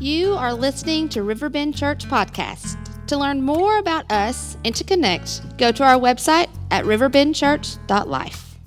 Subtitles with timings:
[0.00, 2.76] You are listening to Riverbend Church Podcast.
[3.06, 8.58] To learn more about us and to connect, go to our website at riverbendchurch.life.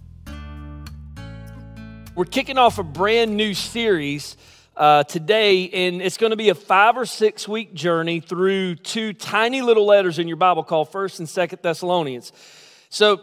[2.16, 4.38] We're kicking off a brand new series
[4.78, 9.12] uh, today, and it's going to be a five or six week journey through two
[9.12, 12.32] tiny little letters in your Bible called First and Second Thessalonians.
[12.90, 13.22] So,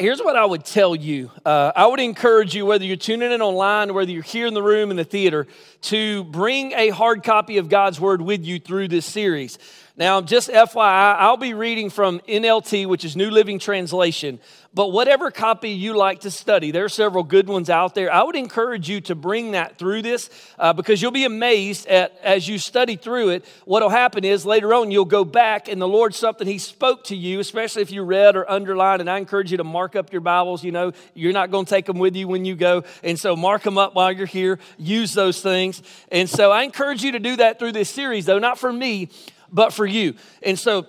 [0.00, 1.30] here's what I would tell you.
[1.44, 4.62] Uh, I would encourage you, whether you're tuning in online, whether you're here in the
[4.62, 5.46] room in the theater,
[5.82, 9.58] to bring a hard copy of God's Word with you through this series.
[9.96, 14.40] Now, just FYI, I'll be reading from NLT, which is New Living Translation.
[14.72, 18.12] But whatever copy you like to study, there are several good ones out there.
[18.12, 22.16] I would encourage you to bring that through this uh, because you'll be amazed at
[22.22, 23.44] as you study through it.
[23.64, 27.16] What'll happen is later on you'll go back and the Lord something He spoke to
[27.16, 29.00] you, especially if you read or underlined.
[29.00, 30.62] And I encourage you to mark up your Bibles.
[30.62, 33.34] You know you're not going to take them with you when you go, and so
[33.34, 34.60] mark them up while you're here.
[34.78, 35.82] Use those things.
[36.12, 39.08] And so I encourage you to do that through this series, though not for me,
[39.50, 40.14] but for you.
[40.44, 40.86] And so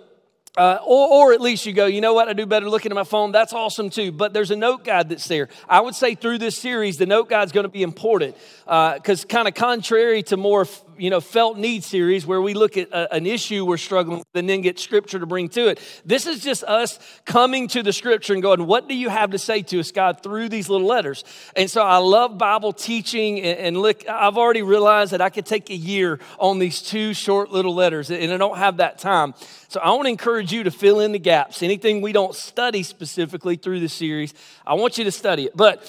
[0.58, 2.96] uh, or, or, at least you go, you know what, I do better looking at
[2.96, 3.32] my phone.
[3.32, 4.12] That's awesome too.
[4.12, 5.48] But there's a note guide that's there.
[5.70, 8.36] I would say through this series, the note guide is going to be important
[8.66, 10.68] because, uh, kind of contrary to more,
[11.02, 14.28] you know, felt need series where we look at a, an issue we're struggling with
[14.36, 15.80] and then get scripture to bring to it.
[16.06, 19.40] This is just us coming to the scripture and going, what do you have to
[19.40, 21.24] say to us, God, through these little letters?
[21.56, 23.42] And so I love Bible teaching.
[23.42, 27.16] And, and look, I've already realized that I could take a year on these two
[27.16, 29.34] short little letters, and I don't have that time.
[29.70, 31.64] So I want to encourage you to fill in the gaps.
[31.64, 34.36] Anything we don't study specifically through the series,
[34.68, 35.58] I want you to study it.
[35.58, 35.84] But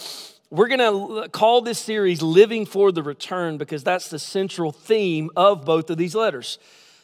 [0.53, 0.81] we're going
[1.23, 5.89] to call this series Living for the Return because that's the central theme of both
[5.89, 6.59] of these letters.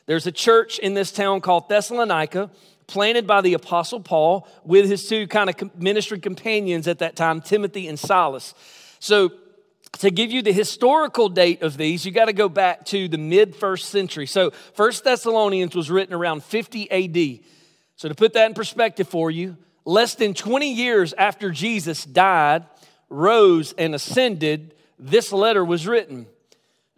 [0.04, 2.50] There's a church in this town called Thessalonica,
[2.86, 7.41] planted by the Apostle Paul with his two kind of ministry companions at that time,
[7.41, 8.52] Timothy and Silas.
[8.98, 9.32] So
[10.00, 13.16] to give you the historical date of these, you got to go back to the
[13.16, 14.26] mid first century.
[14.26, 17.41] So, First Thessalonians was written around 50 AD.
[17.96, 22.66] So, to put that in perspective for you, less than 20 years after Jesus died,
[23.08, 26.26] rose, and ascended, this letter was written.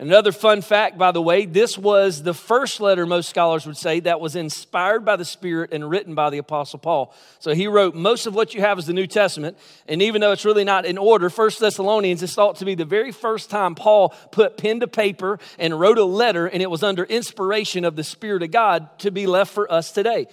[0.00, 4.00] Another fun fact, by the way, this was the first letter, most scholars would say,
[4.00, 7.15] that was inspired by the Spirit and written by the Apostle Paul.
[7.38, 9.59] So he wrote most of what you have is the New Testament.
[9.87, 12.87] And even though it's really not in order, First Thessalonians is thought to be the
[12.87, 16.82] very first time Paul put pen to paper and wrote a letter, and it was
[16.82, 20.28] under inspiration of the Spirit of God to be left for us today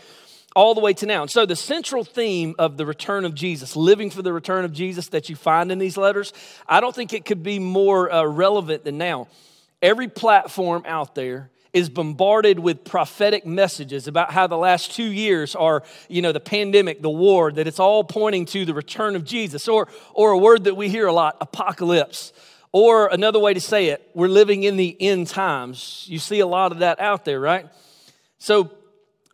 [0.58, 1.22] all the way to now.
[1.22, 4.74] And so, the central theme of the return of Jesus, living for the return of
[4.74, 6.34] Jesus that you find in these letters,
[6.68, 9.28] I don't think it could be more uh, relevant than now.
[9.84, 15.56] Every platform out there is bombarded with prophetic messages about how the last two years
[15.56, 19.24] are, you know, the pandemic, the war, that it's all pointing to the return of
[19.24, 22.34] Jesus, or, or a word that we hear a lot, apocalypse.
[22.72, 26.06] Or another way to say it, we're living in the end times.
[26.10, 27.68] You see a lot of that out there, right?
[28.40, 28.72] So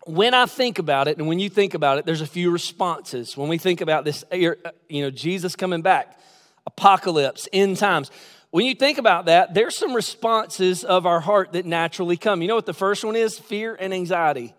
[0.06, 3.38] when I think about it, and when you think about it, there's a few responses.
[3.38, 6.20] When we think about this, uh, uh, you know, Jesus coming back,
[6.66, 8.12] apocalypse, end times.
[8.52, 12.42] When you think about that, there's some responses of our heart that naturally come.
[12.42, 13.40] You know what the first one is?
[13.40, 14.54] Fear and anxiety.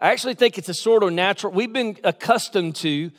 [0.00, 3.10] I actually think it's a sort of natural, we've been accustomed to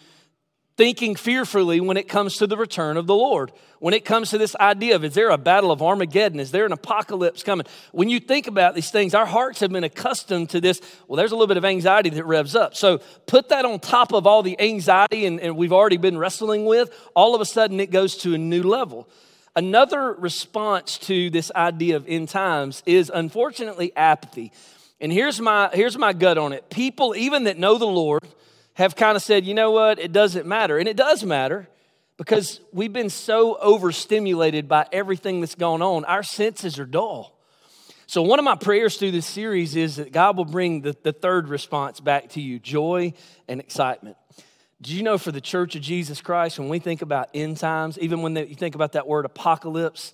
[0.78, 3.52] thinking fearfully when it comes to the return of the Lord.
[3.80, 6.40] When it comes to this idea of is there a battle of Armageddon?
[6.40, 7.66] Is there an apocalypse coming?
[7.92, 10.82] When you think about these things, our hearts have been accustomed to this.
[11.08, 12.76] Well, there's a little bit of anxiety that revs up.
[12.76, 16.66] So put that on top of all the anxiety and, and we've already been wrestling
[16.66, 16.90] with.
[17.16, 19.08] All of a sudden, it goes to a new level.
[19.56, 24.52] Another response to this idea of end times is unfortunately apathy.
[25.00, 26.70] And here's my, here's my gut on it.
[26.70, 28.24] People, even that know the Lord,
[28.76, 30.78] have kind of said, you know what, it doesn't matter.
[30.78, 31.68] And it does matter
[32.18, 37.38] because we've been so overstimulated by everything that's gone on, our senses are dull.
[38.08, 41.12] So, one of my prayers through this series is that God will bring the, the
[41.12, 43.14] third response back to you joy
[43.48, 44.18] and excitement.
[44.82, 47.98] Do you know for the church of Jesus Christ, when we think about end times,
[47.98, 50.14] even when you think about that word apocalypse,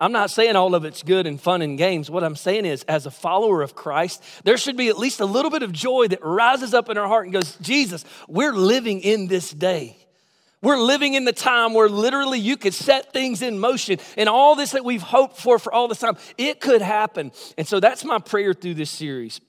[0.00, 2.10] I'm not saying all of it's good and fun and games.
[2.10, 5.24] What I'm saying is, as a follower of Christ, there should be at least a
[5.24, 9.00] little bit of joy that rises up in our heart and goes, Jesus, we're living
[9.00, 9.96] in this day.
[10.62, 14.54] We're living in the time where literally you could set things in motion and all
[14.54, 17.32] this that we've hoped for for all this time, it could happen.
[17.58, 19.40] And so that's my prayer through this series.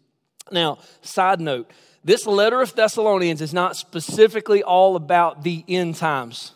[0.52, 1.70] Now, side note,
[2.04, 6.52] this letter of Thessalonians is not specifically all about the end times.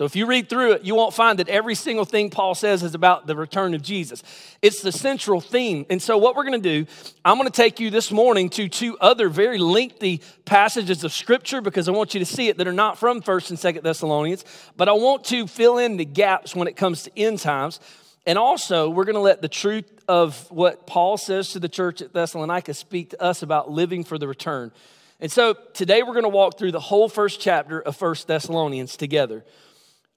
[0.00, 2.82] So if you read through it, you won't find that every single thing Paul says
[2.82, 4.22] is about the return of Jesus.
[4.62, 5.84] It's the central theme.
[5.90, 6.90] And so what we're going to do,
[7.22, 11.60] I'm going to take you this morning to two other very lengthy passages of scripture
[11.60, 14.46] because I want you to see it that are not from 1st and 2nd Thessalonians,
[14.74, 17.78] but I want to fill in the gaps when it comes to end times.
[18.26, 22.00] And also, we're going to let the truth of what Paul says to the church
[22.00, 24.72] at Thessalonica speak to us about living for the return.
[25.20, 28.96] And so today we're going to walk through the whole first chapter of First Thessalonians
[28.96, 29.44] together.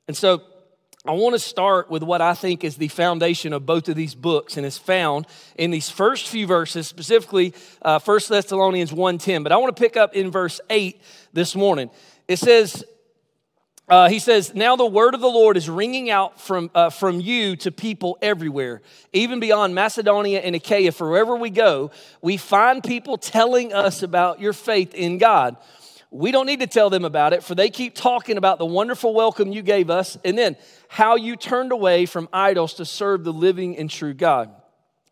[0.07, 0.41] And so
[1.05, 4.15] I want to start with what I think is the foundation of both of these
[4.15, 5.27] books and is found
[5.57, 9.43] in these first few verses, specifically uh, 1 Thessalonians 1.10.
[9.43, 11.01] But I want to pick up in verse 8
[11.33, 11.89] this morning.
[12.29, 12.85] It says,
[13.89, 17.19] uh, he says, Now the word of the Lord is ringing out from, uh, from
[17.19, 20.93] you to people everywhere, even beyond Macedonia and Achaia.
[20.93, 21.91] For wherever we go,
[22.21, 25.57] we find people telling us about your faith in God.
[26.13, 29.15] We don't need to tell them about it, for they keep talking about the wonderful
[29.15, 30.55] welcome you gave us and then
[30.87, 34.51] how you turned away from idols to serve the living and true God.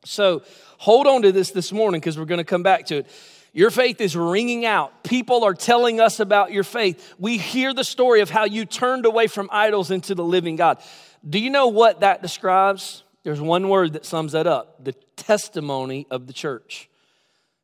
[0.05, 0.43] So
[0.77, 3.07] hold on to this this morning because we're going to come back to it.
[3.51, 5.03] Your faith is ringing out.
[5.03, 7.15] People are telling us about your faith.
[7.17, 10.81] We hear the story of how you turned away from idols into the living God.
[11.27, 13.03] Do you know what that describes?
[13.23, 16.89] There's one word that sums that up the testimony of the church.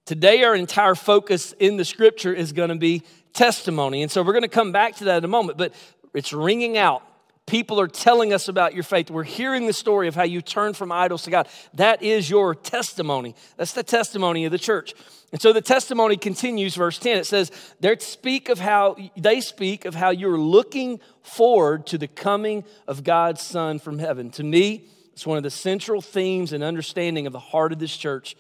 [0.06, 3.04] Today, our entire focus in the scripture is going to be
[3.38, 4.02] testimony.
[4.02, 5.74] And so we're going to come back to that in a moment, but
[6.14, 7.04] it's ringing out.
[7.46, 9.10] People are telling us about your faith.
[9.10, 11.48] We're hearing the story of how you turn from idols to God.
[11.76, 13.36] That is your testimony.
[13.56, 14.94] That's the testimony of the church.
[15.32, 17.20] And so the testimony continues, verse 10.
[17.20, 22.08] It says, they speak of how they speak of how you're looking forward to the
[22.10, 24.30] coming of God's Son from heaven.
[24.32, 27.96] To me, it's one of the central themes and understanding of the heart of this
[27.96, 28.36] church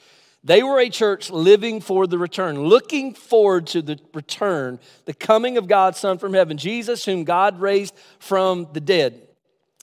[0.47, 5.57] they were a church living for the return, looking forward to the return, the coming
[5.57, 9.27] of God's Son from heaven, Jesus, whom God raised from the dead.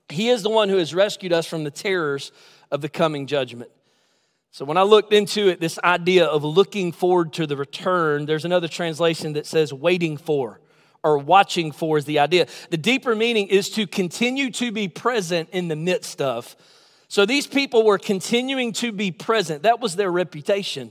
[0.09, 2.33] He is the one who has rescued us from the terrors
[2.71, 3.71] of the coming judgment.
[4.53, 8.47] So, when I looked into it, this idea of looking forward to the return, there's
[8.47, 10.61] another translation that says waiting for
[11.03, 12.47] or watching for is the idea.
[12.71, 16.57] The deeper meaning is to continue to be present in the midst of
[17.15, 19.63] so these people were continuing to be present.
[19.63, 20.91] That was their reputation.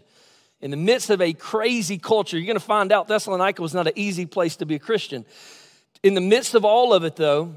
[0.62, 3.88] In the midst of a crazy culture, you're going to find out Thessalonica was not
[3.88, 5.26] an easy place to be a Christian.
[6.02, 7.54] In the midst of all of it, though,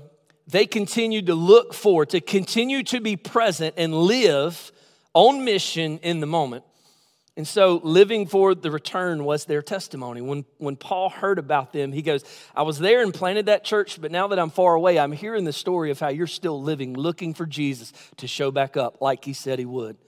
[0.49, 4.73] they continued to look forward, to continue to be present and live
[5.15, 6.65] on mission in the moment.
[7.37, 10.23] And so living for the return was their testimony.
[10.23, 12.25] When, when Paul heard about them, he goes,
[12.55, 15.45] I was there and planted that church, but now that I'm far away, I'm hearing
[15.45, 19.25] the story of how you're still living, looking for Jesus to show back up like
[19.25, 19.99] he said he would.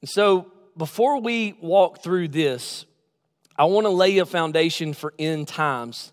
[0.00, 2.86] And so before we walk through this,
[3.58, 6.12] I want to lay a foundation for end times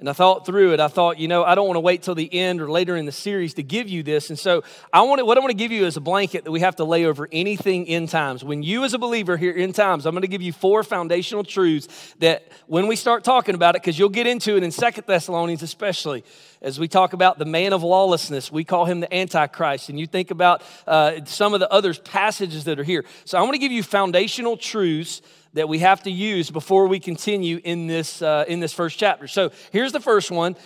[0.00, 0.80] and I thought through it.
[0.80, 3.04] I thought, you know, I don't want to wait till the end or later in
[3.04, 4.30] the series to give you this.
[4.30, 4.62] And so
[4.92, 6.76] I want to, what I want to give you is a blanket that we have
[6.76, 8.44] to lay over anything end times.
[8.44, 11.42] When you as a believer here end times, I'm going to give you four foundational
[11.42, 15.04] truths that when we start talking about it, because you'll get into it in Second
[15.08, 16.22] Thessalonians especially,
[16.62, 19.88] as we talk about the man of lawlessness, we call him the Antichrist.
[19.88, 23.04] And you think about uh, some of the other passages that are here.
[23.24, 25.22] So I want to give you foundational truths
[25.54, 29.26] that we have to use before we continue in this, uh, in this first chapter.
[29.26, 30.56] So here's the first one.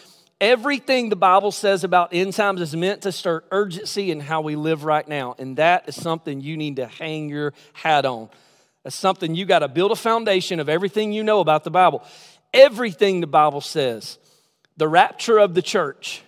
[0.41, 4.57] Everything the Bible says about end times is meant to stir urgency in how we
[4.57, 5.37] live right now.
[5.39, 8.29] And that is something you need to hang your hat on.
[8.83, 12.05] That's something you got to build a foundation of everything you know about the Bible.
[12.53, 14.19] Everything the Bible says.
[14.77, 16.23] The rapture of the church.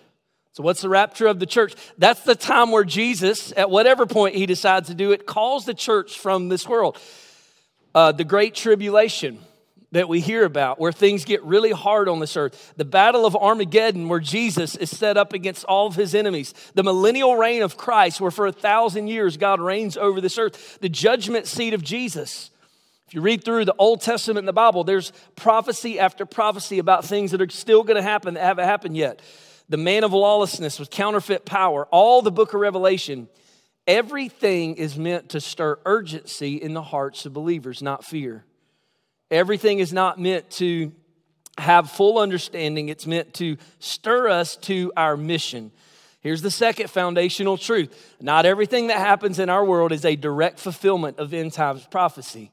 [0.53, 1.75] So, what's the rapture of the church?
[1.99, 5.75] That's the time where Jesus, at whatever point he decides to do it, calls the
[5.75, 6.97] church from this world
[7.95, 9.39] uh, the great tribulation
[9.95, 13.37] that we hear about, where things get really hard on this earth, the battle of
[13.37, 17.77] Armageddon, where Jesus is set up against all of his enemies, the millennial reign of
[17.77, 21.83] Christ, where for a thousand years God reigns over this earth, the judgment seat of
[21.83, 22.51] Jesus.
[23.07, 27.05] If you read through the Old Testament in the Bible, there's prophecy after prophecy about
[27.05, 29.23] things that are still going to happen that haven't happened yet.
[29.69, 33.29] The man of lawlessness with counterfeit power, all the book of Revelation.
[33.87, 38.45] Everything is meant to stir urgency in the hearts of believers, not fear.
[39.31, 40.93] Everything is not meant to
[41.59, 45.71] have full understanding, it's meant to stir us to our mission.
[46.21, 50.59] Here's the second foundational truth not everything that happens in our world is a direct
[50.59, 52.51] fulfillment of end times prophecy.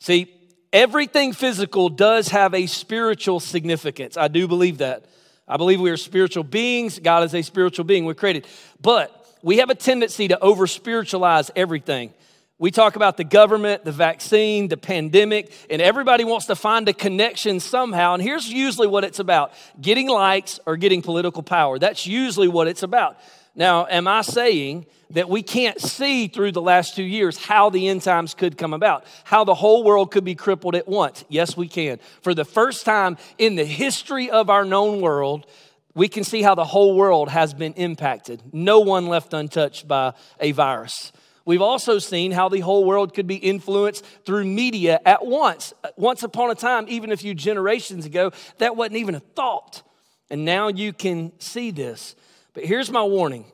[0.00, 0.32] See,
[0.72, 4.16] everything physical does have a spiritual significance.
[4.18, 5.06] I do believe that.
[5.48, 6.98] I believe we are spiritual beings.
[6.98, 8.04] God is a spiritual being.
[8.04, 8.46] We're created.
[8.80, 12.12] But we have a tendency to over spiritualize everything.
[12.60, 16.92] We talk about the government, the vaccine, the pandemic, and everybody wants to find a
[16.92, 18.14] connection somehow.
[18.14, 21.78] And here's usually what it's about getting likes or getting political power.
[21.78, 23.16] That's usually what it's about.
[23.54, 27.88] Now, am I saying that we can't see through the last two years how the
[27.88, 31.24] end times could come about, how the whole world could be crippled at once?
[31.28, 31.98] Yes, we can.
[32.22, 35.46] For the first time in the history of our known world,
[35.94, 38.42] we can see how the whole world has been impacted.
[38.52, 41.12] No one left untouched by a virus.
[41.44, 45.72] We've also seen how the whole world could be influenced through media at once.
[45.96, 49.82] Once upon a time, even a few generations ago, that wasn't even a thought.
[50.28, 52.14] And now you can see this.
[52.52, 53.46] But here's my warning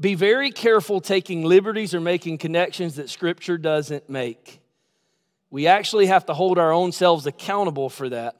[0.00, 4.60] be very careful taking liberties or making connections that Scripture doesn't make.
[5.50, 8.36] We actually have to hold our own selves accountable for that.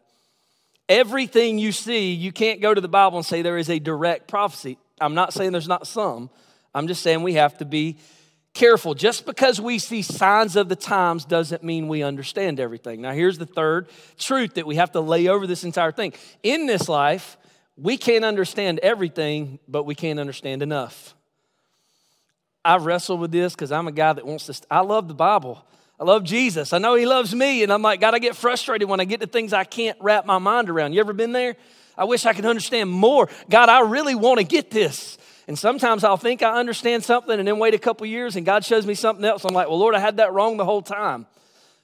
[0.89, 4.29] Everything you see, you can't go to the Bible and say there is a direct
[4.29, 4.79] prophecy.
[5.01, 6.31] I'm not saying there's not some.
[6.75, 7.99] I'm just saying we have to be
[8.55, 8.95] careful.
[8.95, 13.03] Just because we see signs of the times doesn't mean we understand everything.
[13.03, 16.13] Now, here's the third truth that we have to lay over this entire thing.
[16.43, 17.37] In this life,
[17.77, 21.15] we can't understand everything, but we can't understand enough.
[22.65, 25.15] I wrestle with this because I'm a guy that wants to, st- I love the
[25.15, 25.65] Bible.
[26.01, 26.73] I love Jesus.
[26.73, 29.21] I know He loves me, and I'm like, God, I get frustrated when I get
[29.21, 30.93] to things I can't wrap my mind around.
[30.93, 31.57] You ever been there?
[31.97, 33.29] I wish I could understand more.
[33.51, 35.19] God, I really want to get this.
[35.49, 38.67] And sometimes I'll think I understand something and then wait a couple years and God
[38.67, 39.45] shows me something else.
[39.45, 41.27] I'm like, well, Lord, I had that wrong the whole time.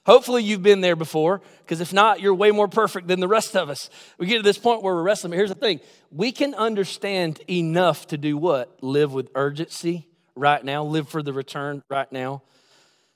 [0.05, 3.55] Hopefully you've been there before, because if not, you're way more perfect than the rest
[3.57, 3.89] of us.
[4.19, 5.31] We get to this point where we're wrestling.
[5.31, 5.79] But here's the thing
[6.11, 8.83] we can understand enough to do what?
[8.83, 12.43] Live with urgency right now, live for the return right now.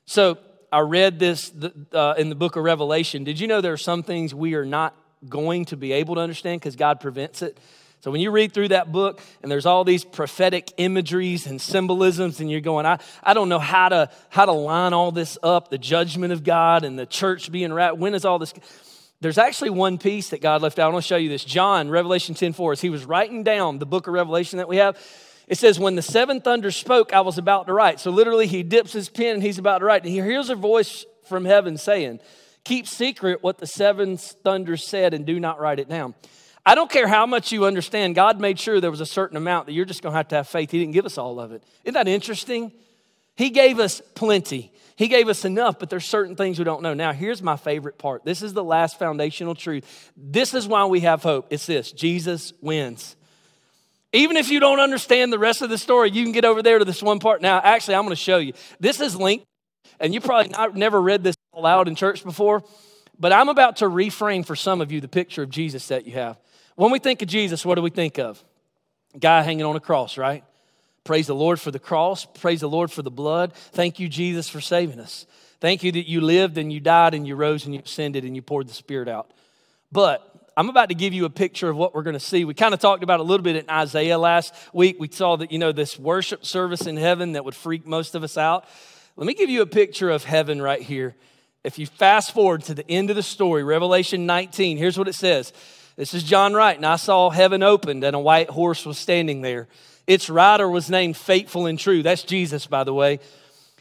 [0.05, 0.39] So
[0.71, 1.51] I read this
[1.93, 3.23] uh, in the book of Revelation.
[3.23, 4.95] Did you know there are some things we are not
[5.27, 7.57] going to be able to understand because God prevents it?
[8.01, 12.39] So when you read through that book and there's all these prophetic imageries and symbolisms,
[12.39, 15.69] and you're going, I, I don't know how to how to line all this up,
[15.69, 17.97] the judgment of God and the church being wrapped.
[17.97, 18.53] When is all this?
[19.21, 20.89] There's actually one piece that God left out.
[20.89, 21.43] I want to show you this.
[21.43, 24.77] John, Revelation 10 4, as he was writing down the book of Revelation that we
[24.77, 24.97] have,
[25.49, 27.99] it says, When the seven thunders spoke, I was about to write.
[27.99, 30.03] So literally, he dips his pen and he's about to write.
[30.03, 32.19] And he hears a voice from heaven saying,
[32.63, 36.13] Keep secret what the seven thunders said and do not write it down.
[36.65, 39.65] I don't care how much you understand, God made sure there was a certain amount
[39.65, 40.69] that you're just going to have to have faith.
[40.69, 41.63] He didn't give us all of it.
[41.83, 42.71] Isn't that interesting?
[43.35, 44.71] He gave us plenty.
[44.97, 46.93] He gave us enough, but there's certain things we don't know.
[46.93, 48.25] Now, here's my favorite part.
[48.25, 50.11] This is the last foundational truth.
[50.15, 51.47] This is why we have hope.
[51.49, 53.15] It's this Jesus wins.
[54.11, 56.79] Even if you don't understand the rest of the story, you can get over there
[56.79, 57.41] to this one part.
[57.41, 58.53] Now, actually, I'm going to show you.
[58.79, 59.45] This is linked,
[59.99, 62.63] and you probably not, never read this aloud in church before,
[63.19, 66.13] but I'm about to reframe for some of you the picture of Jesus that you
[66.13, 66.37] have.
[66.75, 68.43] When we think of Jesus, what do we think of?
[69.19, 70.43] Guy hanging on a cross, right?
[71.03, 72.25] Praise the Lord for the cross.
[72.25, 73.53] Praise the Lord for the blood.
[73.53, 75.25] Thank you, Jesus, for saving us.
[75.59, 78.35] Thank you that you lived and you died and you rose and you ascended and
[78.35, 79.31] you poured the Spirit out.
[79.91, 82.43] But I'm about to give you a picture of what we're going to see.
[82.43, 84.97] We kind of talked about a little bit in Isaiah last week.
[84.99, 88.23] We saw that, you know, this worship service in heaven that would freak most of
[88.23, 88.65] us out.
[89.15, 91.15] Let me give you a picture of heaven right here.
[91.63, 95.15] If you fast forward to the end of the story, Revelation 19, here's what it
[95.15, 95.53] says
[95.95, 99.39] this is John Wright, and I saw heaven opened, and a white horse was standing
[99.39, 99.69] there.
[100.07, 102.03] Its rider was named Faithful and True.
[102.03, 103.21] That's Jesus, by the way.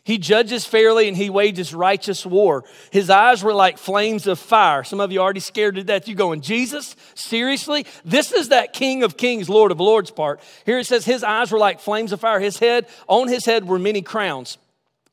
[0.09, 2.65] He judges fairly and he wages righteous war.
[2.91, 4.83] His eyes were like flames of fire.
[4.83, 6.09] Some of you already scared to death.
[6.09, 6.97] You're going, Jesus?
[7.15, 7.85] Seriously?
[8.07, 10.41] This is that King of Kings, Lord of Lords part.
[10.65, 12.41] Here it says his eyes were like flames of fire.
[12.41, 14.57] His head, on his head were many crowns.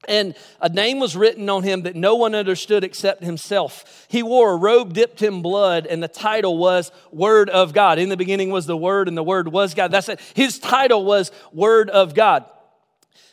[0.08, 4.08] And a name was written on him that no one understood except himself.
[4.08, 8.00] He wore a robe dipped in blood, and the title was Word of God.
[8.00, 9.92] In the beginning was the Word, and the Word was God.
[9.92, 10.22] That's it.
[10.36, 12.46] His title was Word of God.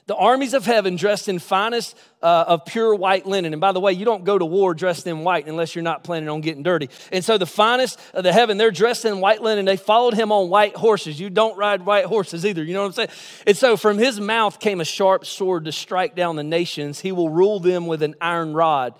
[0.08, 3.54] The armies of heaven dressed in finest uh, of pure white linen.
[3.54, 6.02] And by the way, you don't go to war dressed in white unless you're not
[6.02, 6.90] planning on getting dirty.
[7.12, 9.64] And so the finest of the heaven, they're dressed in white linen.
[9.64, 11.20] They followed him on white horses.
[11.20, 12.64] You don't ride white horses either.
[12.64, 13.08] You know what I'm saying?
[13.46, 16.98] And so from his mouth came a sharp sword to strike down the nations.
[16.98, 18.94] He will rule them with an iron rod.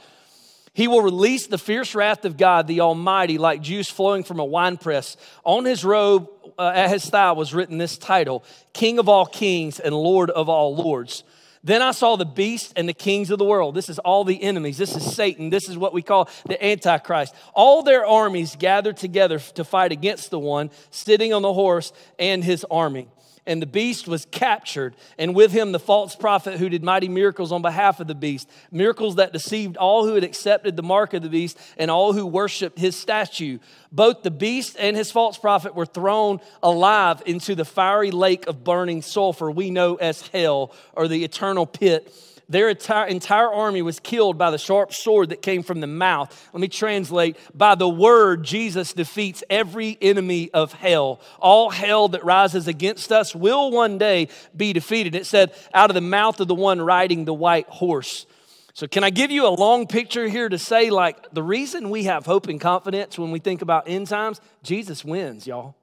[0.75, 4.44] He will release the fierce wrath of God, the Almighty, like juice flowing from a
[4.44, 5.18] winepress.
[5.44, 9.80] On his robe, uh, at his thigh, was written this title King of all kings
[9.80, 11.25] and Lord of all lords.
[11.64, 13.76] Then I saw the beast and the kings of the world.
[13.76, 14.78] This is all the enemies.
[14.78, 15.49] This is Satan.
[15.49, 17.35] This is what we call the Antichrist.
[17.54, 22.42] All their armies gathered together to fight against the one sitting on the horse and
[22.42, 23.09] his army
[23.46, 27.50] and the beast was captured, and with him the false prophet who did mighty miracles
[27.50, 31.22] on behalf of the beast, miracles that deceived all who had accepted the mark of
[31.22, 33.58] the beast and all who worshiped his statue.
[33.90, 38.64] Both the beast and his false prophet were thrown alive into the fiery lake of
[38.64, 42.14] burning sulfur we know as hell or the eternal pit
[42.52, 46.50] their entire, entire army was killed by the sharp sword that came from the mouth.
[46.52, 47.37] Let me translate.
[47.54, 51.21] By the word, Jesus defeats every enemy of hell.
[51.38, 55.14] All hell that rises against us will one day be defeated.
[55.14, 58.26] It said, out of the mouth of the one riding the white horse.
[58.75, 62.04] So, can I give you a long picture here to say, like, the reason we
[62.04, 64.40] have hope and confidence when we think about end times?
[64.62, 65.75] Jesus wins, y'all.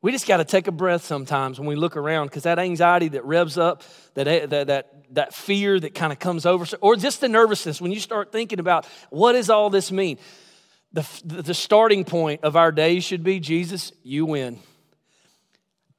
[0.00, 3.08] We just got to take a breath sometimes when we look around because that anxiety
[3.08, 3.82] that revs up,
[4.14, 7.80] that, eh, that, that, that fear that kind of comes over, or just the nervousness
[7.80, 10.18] when you start thinking about what does all this mean?
[10.92, 14.60] The, the starting point of our day should be Jesus, you win.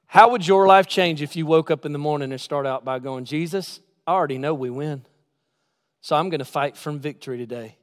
[0.08, 2.84] How would your life change if you woke up in the morning and start out
[2.84, 5.06] by going, Jesus, I already know we win.
[6.01, 7.75] So I'm going to fight from victory today.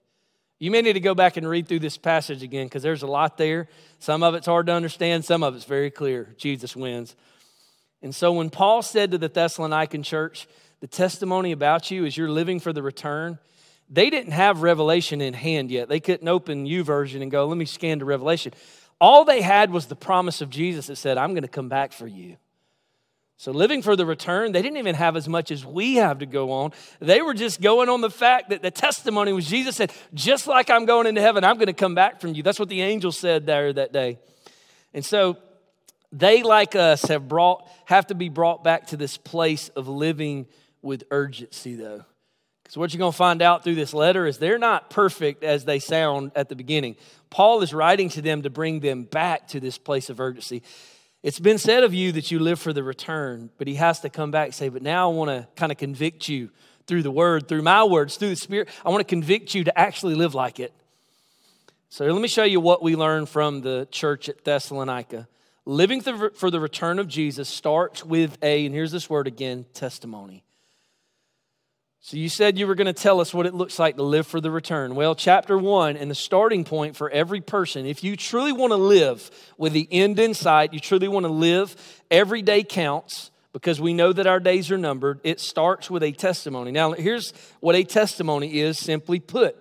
[0.59, 3.07] You may need to go back and read through this passage again because there's a
[3.07, 3.69] lot there.
[3.99, 6.35] Some of it's hard to understand, some of it's very clear.
[6.39, 7.15] Jesus wins.
[8.03, 10.47] And so when Paul said to the Thessalonican church,
[10.81, 13.39] the testimony about you is you're living for the return,
[13.89, 15.89] they didn't have Revelation in hand yet.
[15.89, 18.53] They couldn't open YouVersion and go, let me scan to Revelation.
[19.01, 21.93] All they had was the promise of Jesus that said, I'm going to come back
[21.93, 22.37] for you.
[23.39, 26.27] So, living for the return, they didn't even have as much as we have to
[26.27, 26.73] go on.
[27.01, 30.71] They were just going on the fact that the testimony was Jesus said, just like
[30.71, 32.43] I'm going into heaven, I'm going to come back from you.
[32.43, 34.19] That's what the angel said there that day.
[34.95, 35.37] And so,
[36.13, 40.47] they, like us, have brought, have to be brought back to this place of living
[40.81, 42.05] with urgency, though.
[42.63, 45.67] Because what you're going to find out through this letter is they're not perfect as
[45.67, 46.97] they sound at the beginning.
[47.29, 50.63] Paul is writing to them to bring them back to this place of urgency.
[51.27, 54.09] It's been said of you that you live for the return, but he has to
[54.09, 56.51] come back and say, But now I want to kind of convict you
[56.87, 58.69] through the word, through my words, through the Spirit.
[58.85, 60.73] I want to convict you to actually live like it.
[61.89, 65.27] So let me show you what we learned from the church at Thessalonica.
[65.65, 70.45] Living for the return of Jesus starts with a, and here's this word again, testimony.
[72.07, 74.29] So you said you were going to tell us what it looks like to live
[74.29, 74.95] for the return.
[74.95, 78.77] Well, chapter one and the starting point for every person, if you truly want to
[78.77, 81.75] live with the end in sight, you truly want to live,
[82.09, 85.19] every day counts because we know that our days are numbered.
[85.25, 86.71] It starts with a testimony.
[86.71, 89.57] Now, here's what a testimony is simply put.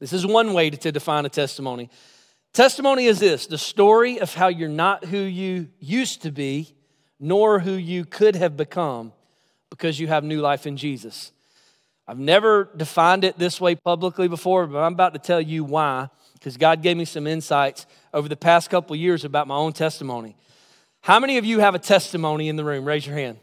[0.00, 1.88] This is one way to define a testimony.
[2.52, 6.74] Testimony is this the story of how you're not who you used to be,
[7.18, 9.14] nor who you could have become
[9.70, 11.32] because you have new life in Jesus.
[12.08, 16.08] I've never defined it this way publicly before, but I'm about to tell you why,
[16.32, 20.34] because God gave me some insights over the past couple years about my own testimony.
[21.02, 22.86] How many of you have a testimony in the room?
[22.86, 23.36] Raise your hand.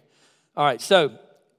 [0.57, 1.15] All right, so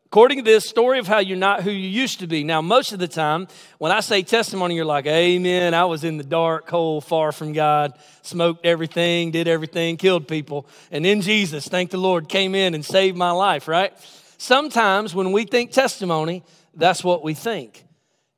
[0.07, 2.42] according to this story of how you're not who you used to be.
[2.42, 3.47] Now, most of the time,
[3.79, 5.75] when I say testimony, you're like, Amen.
[5.75, 7.92] I was in the dark hole, far from God,
[8.23, 10.66] smoked everything, did everything, killed people.
[10.90, 13.92] And then Jesus, thank the Lord, came in and saved my life, right?
[14.38, 16.42] Sometimes when we think testimony,
[16.77, 17.85] that's what we think.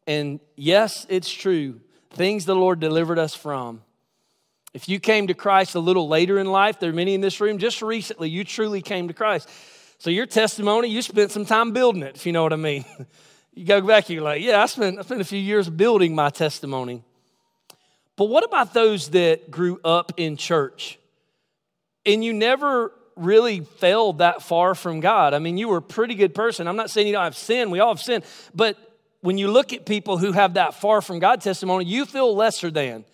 [0.06, 1.80] And yes, it's true.
[2.10, 3.82] Things the Lord delivered us from.
[4.72, 7.40] If you came to Christ a little later in life, there are many in this
[7.40, 9.48] room, just recently, you truly came to Christ.
[9.98, 12.84] So your testimony, you spent some time building it, if you know what I mean.
[13.54, 16.30] you go back, you're like, yeah, I spent, I spent a few years building my
[16.30, 17.02] testimony.
[18.16, 20.98] But what about those that grew up in church
[22.04, 25.34] and you never really fell that far from God.
[25.34, 26.66] I mean, you were a pretty good person.
[26.66, 28.22] I'm not saying you don't have sin, we all have sin.
[28.54, 28.76] But
[29.20, 32.70] when you look at people who have that far from God testimony, you feel lesser
[32.70, 33.04] than.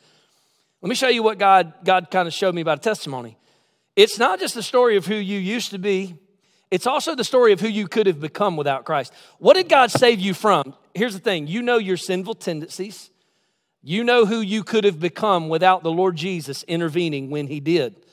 [0.83, 3.39] Let me show you what God, God kind of showed me about a testimony.
[3.97, 6.17] It's not just the story of who you used to be,
[6.71, 9.13] it's also the story of who you could have become without Christ.
[9.39, 10.75] What did God save you from?
[10.93, 13.11] Here's the thing you know your sinful tendencies,
[13.83, 18.04] you know who you could have become without the Lord Jesus intervening when He did.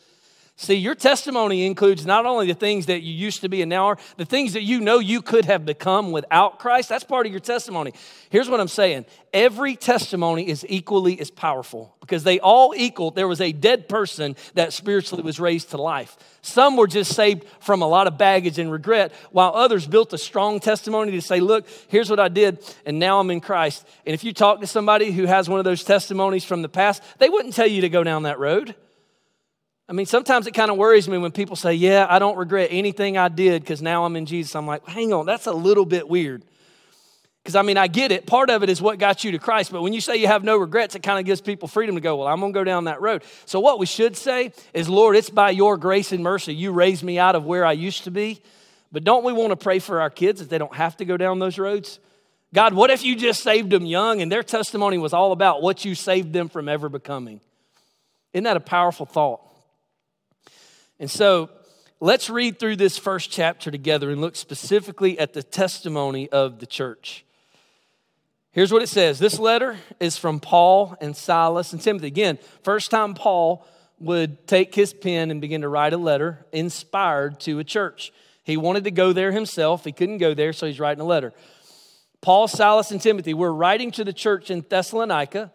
[0.62, 3.88] See, your testimony includes not only the things that you used to be and now
[3.88, 6.88] are, the things that you know you could have become without Christ.
[6.88, 7.94] That's part of your testimony.
[8.30, 13.10] Here's what I'm saying every testimony is equally as powerful because they all equal.
[13.10, 16.16] There was a dead person that spiritually was raised to life.
[16.44, 20.18] Some were just saved from a lot of baggage and regret, while others built a
[20.20, 23.88] strong testimony to say, Look, here's what I did, and now I'm in Christ.
[24.06, 27.02] And if you talk to somebody who has one of those testimonies from the past,
[27.18, 28.76] they wouldn't tell you to go down that road.
[29.90, 32.70] I mean, sometimes it kind of worries me when people say, Yeah, I don't regret
[32.72, 34.56] anything I did because now I'm in Jesus.
[34.56, 36.44] I'm like, Hang on, that's a little bit weird.
[37.44, 38.28] Because I mean, I get it.
[38.28, 39.72] Part of it is what got you to Christ.
[39.72, 42.02] But when you say you have no regrets, it kind of gives people freedom to
[42.02, 43.24] go, Well, I'm going to go down that road.
[43.46, 47.04] So, what we should say is, Lord, it's by your grace and mercy you raised
[47.04, 48.42] me out of where I used to be.
[48.92, 51.18] But don't we want to pray for our kids that they don't have to go
[51.18, 52.00] down those roads?
[52.54, 55.86] God, what if you just saved them young and their testimony was all about what
[55.86, 57.40] you saved them from ever becoming?
[58.34, 59.42] Isn't that a powerful thought?
[61.02, 61.50] And so
[62.00, 66.68] let's read through this first chapter together and look specifically at the testimony of the
[66.68, 67.26] church.
[68.52, 72.06] Here's what it says this letter is from Paul and Silas and Timothy.
[72.06, 73.66] Again, first time Paul
[74.00, 78.14] would take his pen and begin to write a letter inspired to a church.
[78.44, 81.34] He wanted to go there himself, he couldn't go there, so he's writing a letter.
[82.22, 85.52] Paul, Silas, and Timothy, we're writing to the church in Thessalonica,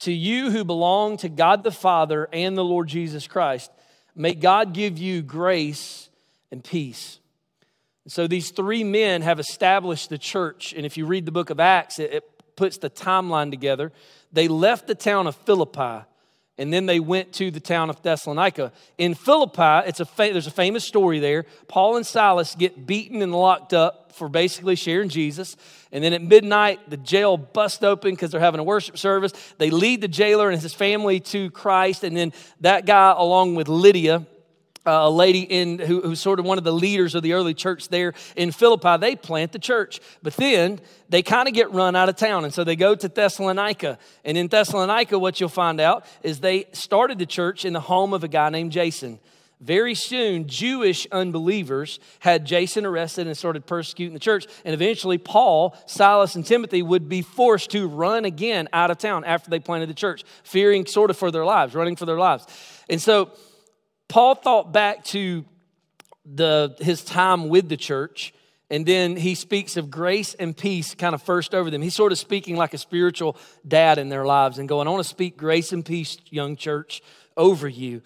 [0.00, 3.70] to you who belong to God the Father and the Lord Jesus Christ
[4.14, 6.08] May God give you grace
[6.50, 7.18] and peace.
[8.08, 10.72] So these three men have established the church.
[10.76, 13.92] And if you read the book of Acts, it, it puts the timeline together.
[14.32, 16.04] They left the town of Philippi
[16.58, 18.72] and then they went to the town of Thessalonica.
[18.98, 21.46] In Philippi, it's a fa- there's a famous story there.
[21.68, 25.56] Paul and Silas get beaten and locked up for basically sharing Jesus.
[25.92, 29.32] And then at midnight, the jail busts open because they're having a worship service.
[29.58, 32.04] They lead the jailer and his family to Christ.
[32.04, 34.26] And then that guy, along with Lydia,
[34.90, 37.54] uh, a lady in who, who's sort of one of the leaders of the early
[37.54, 40.00] church there in Philippi, they plant the church.
[40.22, 42.44] But then they kind of get run out of town.
[42.44, 43.98] And so they go to Thessalonica.
[44.24, 48.12] And in Thessalonica, what you'll find out is they started the church in the home
[48.12, 49.20] of a guy named Jason.
[49.60, 54.46] Very soon, Jewish unbelievers had Jason arrested and started persecuting the church.
[54.64, 59.22] And eventually, Paul, Silas, and Timothy would be forced to run again out of town
[59.24, 62.46] after they planted the church, fearing sort of for their lives, running for their lives.
[62.88, 63.32] And so,
[64.10, 65.44] Paul thought back to
[66.26, 68.34] the, his time with the church,
[68.68, 71.80] and then he speaks of grace and peace kind of first over them.
[71.80, 75.04] He's sort of speaking like a spiritual dad in their lives and going, I want
[75.04, 77.02] to speak grace and peace, young church,
[77.36, 78.02] over you.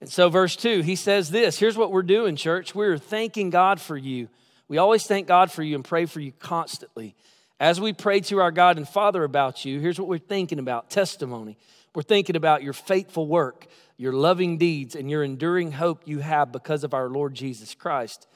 [0.00, 2.72] And so, verse 2, he says this Here's what we're doing, church.
[2.72, 4.28] We're thanking God for you.
[4.68, 7.16] We always thank God for you and pray for you constantly.
[7.58, 10.90] As we pray to our God and Father about you, here's what we're thinking about
[10.90, 11.58] testimony.
[11.92, 13.66] We're thinking about your faithful work,
[14.00, 18.26] your loving deeds, and your enduring hope you have because of our Lord Jesus Christ.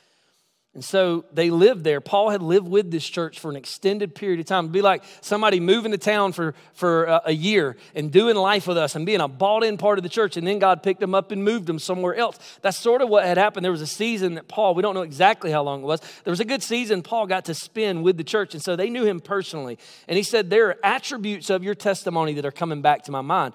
[0.74, 2.02] And so they lived there.
[2.02, 4.64] Paul had lived with this church for an extended period of time.
[4.64, 8.76] It'd be like somebody moving to town for, for a, year and doing life with
[8.76, 10.36] us and being a bought in part of the church.
[10.36, 12.38] And then God picked them up and moved them somewhere else.
[12.60, 13.64] That's sort of what had happened.
[13.64, 16.32] There was a season that Paul, we don't know exactly how long it was, there
[16.32, 18.52] was a good season Paul got to spend with the church.
[18.52, 19.78] And so they knew him personally.
[20.08, 23.22] And he said, There are attributes of your testimony that are coming back to my
[23.22, 23.54] mind.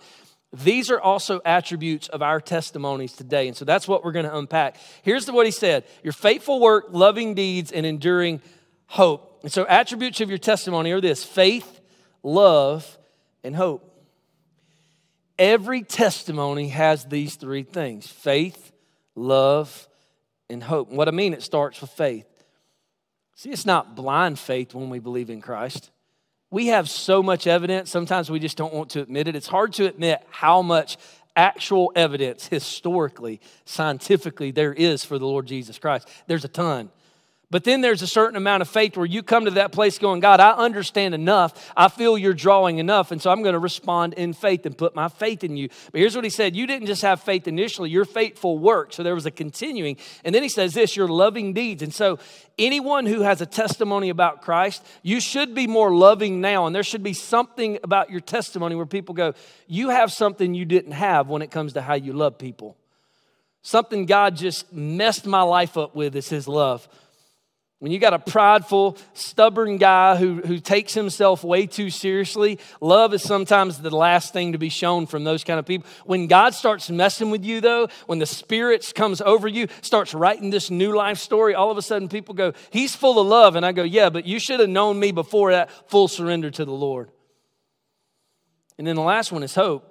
[0.51, 3.47] These are also attributes of our testimonies today.
[3.47, 4.77] And so that's what we're going to unpack.
[5.03, 8.41] Here's what he said Your faithful work, loving deeds, and enduring
[8.87, 9.39] hope.
[9.43, 11.79] And so, attributes of your testimony are this faith,
[12.23, 12.97] love,
[13.43, 13.85] and hope.
[15.37, 18.71] Every testimony has these three things faith,
[19.15, 19.87] love,
[20.49, 20.89] and hope.
[20.89, 22.25] And what I mean, it starts with faith.
[23.35, 25.91] See, it's not blind faith when we believe in Christ.
[26.51, 29.35] We have so much evidence, sometimes we just don't want to admit it.
[29.35, 30.97] It's hard to admit how much
[31.35, 36.07] actual evidence, historically, scientifically, there is for the Lord Jesus Christ.
[36.27, 36.89] There's a ton.
[37.51, 40.19] But then there's a certain amount of faith where you come to that place going,
[40.19, 41.73] God, I understand enough.
[41.75, 43.11] I feel you're drawing enough.
[43.11, 45.67] And so I'm going to respond in faith and put my faith in you.
[45.91, 48.93] But here's what he said You didn't just have faith initially, your faithful work.
[48.93, 49.97] So there was a continuing.
[50.23, 51.81] And then he says this your loving deeds.
[51.81, 52.19] And so
[52.59, 56.67] anyone who has a testimony about Christ, you should be more loving now.
[56.67, 59.33] And there should be something about your testimony where people go,
[59.67, 62.77] You have something you didn't have when it comes to how you love people.
[63.63, 66.87] Something God just messed my life up with is his love.
[67.79, 73.13] When you got a prideful, stubborn guy who, who takes himself way too seriously, love
[73.13, 75.89] is sometimes the last thing to be shown from those kind of people.
[76.05, 80.49] When God starts messing with you, though, when the Spirit comes over you, starts writing
[80.49, 83.55] this new life story, all of a sudden people go, He's full of love.
[83.55, 86.65] And I go, Yeah, but you should have known me before that full surrender to
[86.65, 87.09] the Lord.
[88.77, 89.85] And then the last one is hope.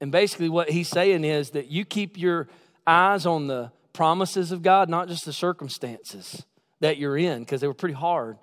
[0.00, 2.48] And basically, what he's saying is that you keep your
[2.86, 6.42] eyes on the promises of God, not just the circumstances
[6.84, 8.36] that you're in because they were pretty hard.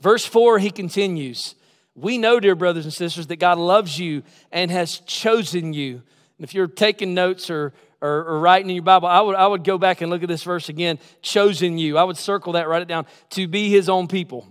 [0.00, 1.54] Verse 4, he continues
[1.94, 6.02] We know, dear brothers and sisters, that God loves you and has chosen you.
[6.38, 9.46] And if you're taking notes or, or, or, writing in your Bible, I would, I
[9.46, 11.96] would go back and look at this verse again chosen you.
[11.96, 14.48] I would circle that, write it down to be his own people.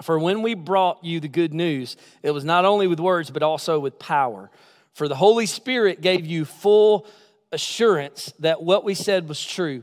[0.00, 3.42] For when we brought you the good news, it was not only with words, but
[3.42, 4.48] also with power.
[4.94, 7.06] For the Holy Spirit gave you full
[7.50, 9.82] assurance that what we said was true.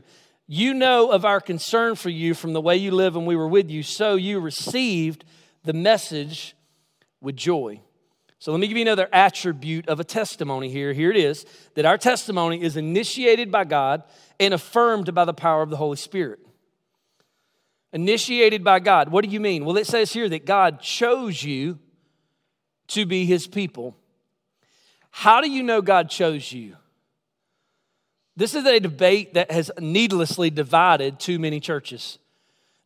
[0.52, 3.46] You know of our concern for you from the way you live when we were
[3.46, 5.24] with you, so you received
[5.62, 6.56] the message
[7.20, 7.80] with joy.
[8.40, 10.92] So let me give you another attribute of a testimony here.
[10.92, 14.02] Here it is that our testimony is initiated by God
[14.40, 16.40] and affirmed by the power of the Holy Spirit.
[17.92, 19.10] Initiated by God.
[19.10, 19.64] What do you mean?
[19.64, 21.78] Well, it says here that God chose you
[22.88, 23.96] to be his people.
[25.12, 26.74] How do you know God chose you?
[28.40, 32.18] This is a debate that has needlessly divided too many churches.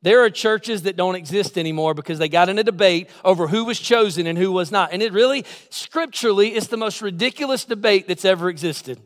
[0.03, 3.65] There are churches that don't exist anymore because they got in a debate over who
[3.65, 4.93] was chosen and who was not.
[4.93, 8.99] And it really, scripturally, is the most ridiculous debate that's ever existed.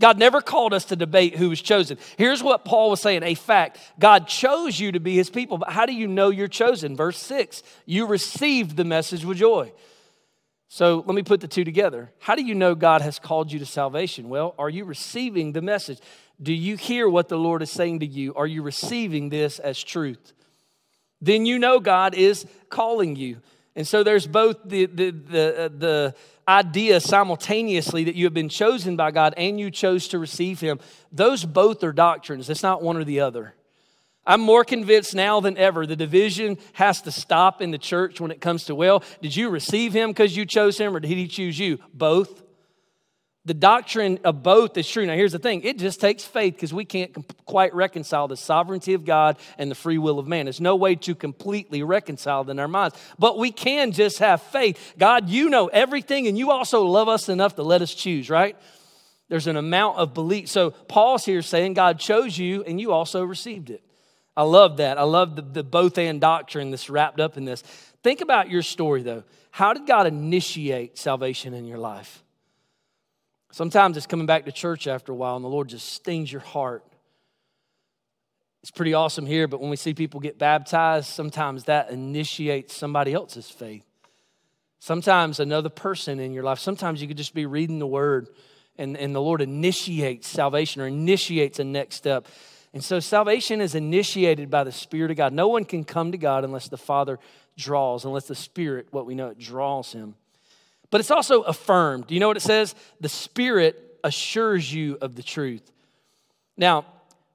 [0.00, 1.98] God never called us to debate who was chosen.
[2.18, 5.70] Here's what Paul was saying a fact God chose you to be his people, but
[5.70, 6.96] how do you know you're chosen?
[6.96, 9.70] Verse 6 You received the message with joy.
[10.68, 12.10] So let me put the two together.
[12.18, 14.28] How do you know God has called you to salvation?
[14.28, 16.00] Well, are you receiving the message?
[16.42, 18.34] Do you hear what the Lord is saying to you?
[18.34, 20.32] Are you receiving this as truth?
[21.20, 23.38] Then you know God is calling you.
[23.74, 26.14] And so there's both the, the, the, uh, the
[26.48, 30.80] idea simultaneously that you have been chosen by God and you chose to receive Him.
[31.12, 33.54] Those both are doctrines, it's not one or the other.
[34.26, 38.30] I'm more convinced now than ever the division has to stop in the church when
[38.30, 41.28] it comes to, well, did you receive him because you chose him or did he
[41.28, 41.78] choose you?
[41.94, 42.42] Both.
[43.44, 45.06] The doctrine of both is true.
[45.06, 48.92] Now, here's the thing it just takes faith because we can't quite reconcile the sovereignty
[48.94, 50.46] of God and the free will of man.
[50.46, 52.96] There's no way to completely reconcile them in our minds.
[53.20, 54.94] But we can just have faith.
[54.98, 58.56] God, you know everything, and you also love us enough to let us choose, right?
[59.28, 60.48] There's an amount of belief.
[60.48, 63.85] So, Paul's here saying God chose you, and you also received it.
[64.36, 64.98] I love that.
[64.98, 67.62] I love the, the both and doctrine that's wrapped up in this.
[68.02, 69.24] Think about your story, though.
[69.50, 72.22] How did God initiate salvation in your life?
[73.50, 76.42] Sometimes it's coming back to church after a while and the Lord just stings your
[76.42, 76.84] heart.
[78.62, 83.14] It's pretty awesome here, but when we see people get baptized, sometimes that initiates somebody
[83.14, 83.86] else's faith.
[84.78, 88.28] Sometimes another person in your life, sometimes you could just be reading the word
[88.76, 92.26] and, and the Lord initiates salvation or initiates a next step.
[92.72, 95.32] And so salvation is initiated by the Spirit of God.
[95.32, 97.18] No one can come to God unless the Father
[97.56, 100.14] draws, unless the Spirit, what we know, it draws him.
[100.90, 102.06] But it's also affirmed.
[102.06, 102.74] Do you know what it says?
[103.00, 105.72] The Spirit assures you of the truth.
[106.56, 106.84] Now,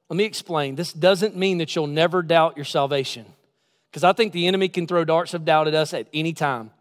[0.09, 0.75] let me explain.
[0.75, 3.25] This doesn't mean that you'll never doubt your salvation,
[3.89, 6.71] because I think the enemy can throw darts of doubt at us at any time.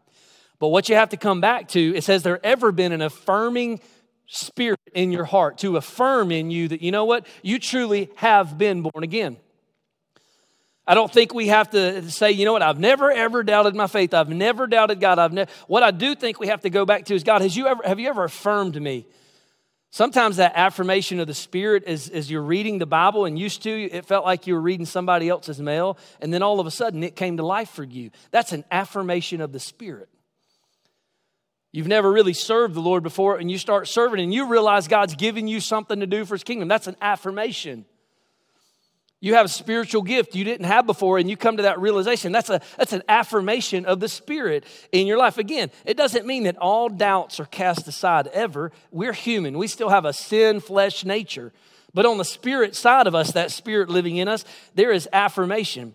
[0.58, 3.80] But what you have to come back to, it says there ever been an affirming
[4.30, 8.56] spirit in your heart to affirm in you that, you know what, you truly have
[8.56, 9.36] been born again.
[10.86, 13.86] I don't think we have to say, you know what, I've never ever doubted my
[13.86, 14.14] faith.
[14.14, 15.18] I've never doubted God.
[15.18, 17.56] I've never what I do think we have to go back to is God, has
[17.56, 19.06] you ever have you ever affirmed me?
[19.90, 23.70] Sometimes that affirmation of the Spirit is as you're reading the Bible and used to,
[23.70, 27.02] it felt like you were reading somebody else's mail, and then all of a sudden
[27.02, 28.10] it came to life for you.
[28.30, 30.08] That's an affirmation of the Spirit.
[31.72, 35.14] You've never really served the Lord before, and you start serving, and you realize God's
[35.14, 36.68] giving you something to do for His kingdom.
[36.68, 37.84] That's an affirmation.
[39.22, 42.32] You have a spiritual gift you didn't have before, and you come to that realization.
[42.32, 45.36] That's, a, that's an affirmation of the Spirit in your life.
[45.36, 48.72] Again, it doesn't mean that all doubts are cast aside ever.
[48.90, 51.52] We're human, we still have a sin flesh nature.
[51.92, 55.94] But on the Spirit side of us, that Spirit living in us, there is affirmation.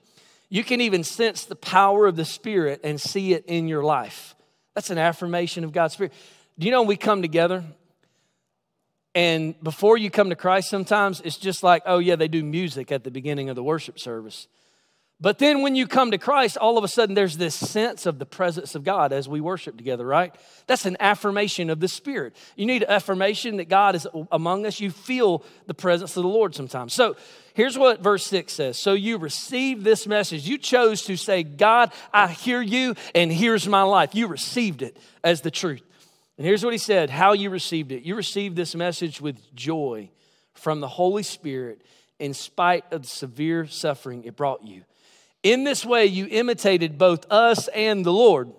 [0.49, 4.34] You can even sense the power of the Spirit and see it in your life.
[4.75, 6.13] That's an affirmation of God's Spirit.
[6.59, 7.63] Do you know we come together?
[9.15, 12.91] And before you come to Christ, sometimes it's just like, oh, yeah, they do music
[12.91, 14.47] at the beginning of the worship service.
[15.21, 18.19] But then when you come to Christ, all of a sudden there's this sense of
[18.19, 20.35] the presence of God as we worship together, right?
[20.67, 22.35] That's an affirmation of the Spirit.
[22.57, 24.81] You need affirmation that God is among us.
[24.81, 26.93] You feel the presence of the Lord sometimes.
[26.93, 27.15] So
[27.53, 30.49] here's what verse 6 says So you received this message.
[30.49, 34.15] You chose to say, God, I hear you, and here's my life.
[34.15, 35.81] You received it as the truth.
[36.37, 38.03] And here's what he said how you received it.
[38.03, 40.09] You received this message with joy
[40.53, 41.81] from the Holy Spirit
[42.19, 44.83] in spite of the severe suffering it brought you.
[45.45, 48.51] In this way, you imitated both us and the Lord.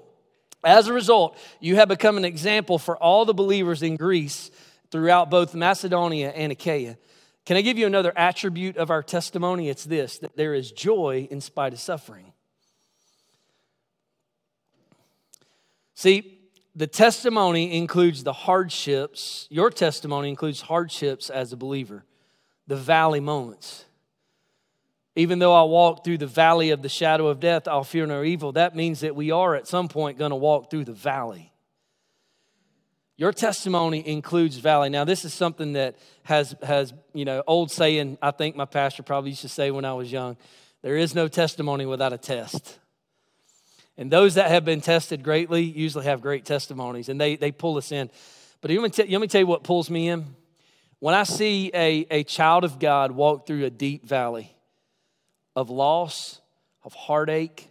[0.62, 4.52] As a result, you have become an example for all the believers in Greece
[4.92, 6.96] throughout both Macedonia and Achaia.
[7.44, 9.68] Can I give you another attribute of our testimony?
[9.68, 12.32] It's this that there is joy in spite of suffering.
[15.96, 16.38] See,
[16.76, 19.48] the testimony includes the hardships.
[19.50, 22.04] Your testimony includes hardships as a believer,
[22.68, 23.85] the valley moments.
[25.16, 28.22] Even though I walk through the valley of the shadow of death, I'll fear no
[28.22, 28.52] evil.
[28.52, 31.52] That means that we are at some point going to walk through the valley.
[33.16, 34.90] Your testimony includes valley.
[34.90, 39.02] Now, this is something that has, has, you know, old saying, I think my pastor
[39.02, 40.36] probably used to say when I was young
[40.82, 42.78] there is no testimony without a test.
[43.96, 47.76] And those that have been tested greatly usually have great testimonies, and they, they pull
[47.76, 48.10] us in.
[48.60, 50.26] But let me, t- let me tell you what pulls me in.
[51.00, 54.55] When I see a, a child of God walk through a deep valley,
[55.56, 56.40] of loss,
[56.84, 57.70] of heartache,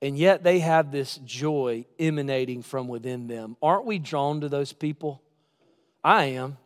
[0.00, 3.56] and yet they have this joy emanating from within them.
[3.60, 5.20] Aren't we drawn to those people?
[6.04, 6.58] I am.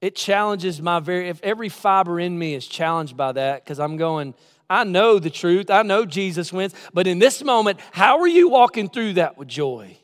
[0.00, 3.96] It challenges my very, if every fiber in me is challenged by that, because I'm
[3.96, 4.34] going,
[4.70, 8.48] I know the truth, I know Jesus wins, but in this moment, how are you
[8.48, 9.98] walking through that with joy?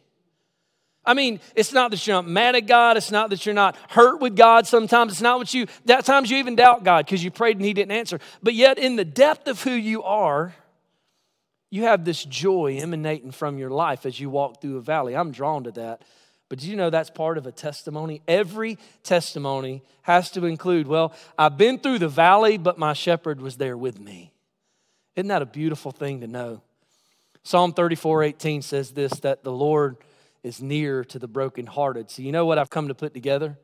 [1.04, 2.96] I mean, it's not that you're not mad at God.
[2.96, 5.12] It's not that you're not hurt with God sometimes.
[5.12, 7.72] It's not what you, that times you even doubt God because you prayed and He
[7.72, 8.20] didn't answer.
[8.42, 10.54] But yet, in the depth of who you are,
[11.70, 15.14] You have this joy emanating from your life as you walk through a valley.
[15.14, 16.02] I'm drawn to that.
[16.48, 18.22] But you know that's part of a testimony?
[18.26, 23.58] Every testimony has to include, well, I've been through the valley, but my shepherd was
[23.58, 24.32] there with me.
[25.14, 26.62] Isn't that a beautiful thing to know?
[27.42, 29.98] Psalm 34 18 says this that the Lord
[30.48, 32.10] is near to the brokenhearted.
[32.10, 33.56] So, you know what I've come to put together?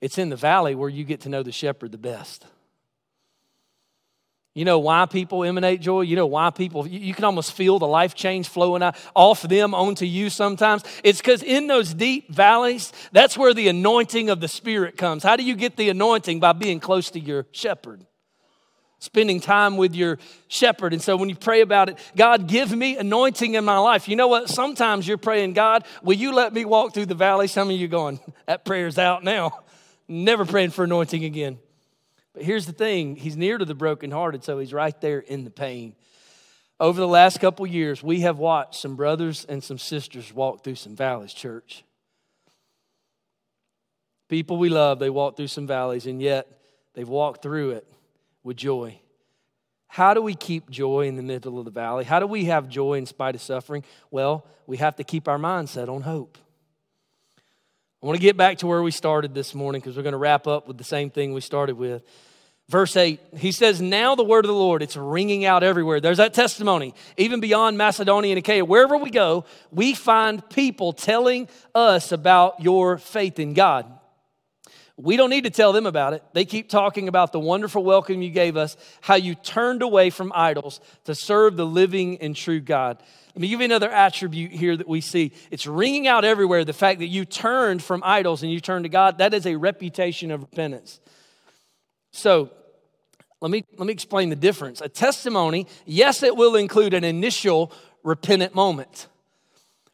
[0.00, 2.46] It's in the valley where you get to know the shepherd the best.
[4.54, 6.02] You know why people emanate joy?
[6.02, 9.74] You know why people, you can almost feel the life change flowing out off them
[9.74, 10.84] onto you sometimes.
[11.02, 15.22] It's because in those deep valleys, that's where the anointing of the Spirit comes.
[15.22, 16.38] How do you get the anointing?
[16.38, 18.04] By being close to your shepherd,
[19.02, 20.92] spending time with your shepherd.
[20.92, 24.08] And so when you pray about it, God, give me anointing in my life.
[24.08, 24.48] You know what?
[24.48, 27.48] Sometimes you're praying, God, will you let me walk through the valley?
[27.48, 29.58] Some of you going, that prayer's out now.
[30.08, 31.58] Never praying for anointing again.
[32.32, 35.50] But here's the thing He's near to the brokenhearted, so He's right there in the
[35.50, 35.96] pain.
[36.78, 40.76] Over the last couple years, we have watched some brothers and some sisters walk through
[40.76, 41.84] some valleys, church.
[44.28, 46.46] People we love, they walk through some valleys, and yet
[46.94, 47.92] they've walked through it
[48.42, 48.98] with joy.
[49.88, 52.04] How do we keep joy in the middle of the valley?
[52.04, 53.84] How do we have joy in spite of suffering?
[54.10, 56.38] Well, we have to keep our mindset on hope.
[58.02, 60.18] I want to get back to where we started this morning because we're going to
[60.18, 62.02] wrap up with the same thing we started with.
[62.68, 66.00] Verse 8, he says, Now the word of the Lord, it's ringing out everywhere.
[66.00, 66.94] There's that testimony.
[67.16, 72.96] Even beyond Macedonia and Achaia, wherever we go, we find people telling us about your
[72.96, 73.86] faith in God.
[74.96, 76.22] We don't need to tell them about it.
[76.34, 80.32] They keep talking about the wonderful welcome you gave us, how you turned away from
[80.34, 83.02] idols to serve the living and true God.
[83.34, 85.32] Let me give you another attribute here that we see.
[85.50, 88.90] It's ringing out everywhere the fact that you turned from idols and you turned to
[88.90, 89.18] God.
[89.18, 91.00] That is a reputation of repentance.
[92.12, 92.50] So,
[93.40, 94.80] let me, let me explain the difference.
[94.82, 97.72] A testimony, yes, it will include an initial
[98.04, 99.08] repentant moment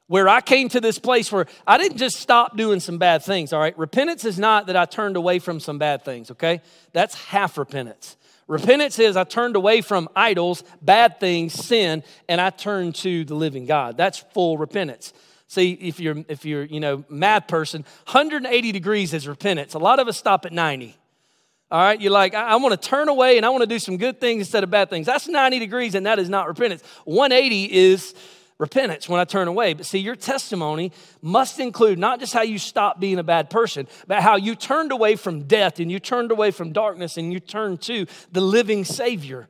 [0.09, 3.53] where I came to this place where I didn't just stop doing some bad things,
[3.53, 3.79] all right?
[3.79, 6.63] Repentance is not that I turned away from some bad things, okay?
[6.93, 8.17] That's half repentance.
[8.49, 13.35] Repentance is I turned away from idols, bad things, sin, and I turned to the
[13.35, 13.99] living God.
[13.99, 15.13] That's full repentance.
[15.47, 19.75] See, if you're if you're, you know, mad person, 180 degrees is repentance.
[19.75, 20.97] A lot of us stop at 90.
[21.71, 23.79] All right, you're like, I, I want to turn away and I want to do
[23.79, 25.07] some good things instead of bad things.
[25.07, 26.83] That's 90 degrees, and that is not repentance.
[27.05, 28.15] 180 is
[28.59, 29.73] repentance when I turn away.
[29.73, 30.93] But see, your testimony
[31.23, 34.93] must include not just how you stopped being a bad person, but how you turned
[34.93, 38.85] away from death and you turned away from darkness and you turned to the living
[38.85, 39.49] Savior,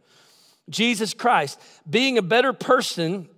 [0.69, 1.61] Jesus Christ.
[1.89, 3.29] Being a better person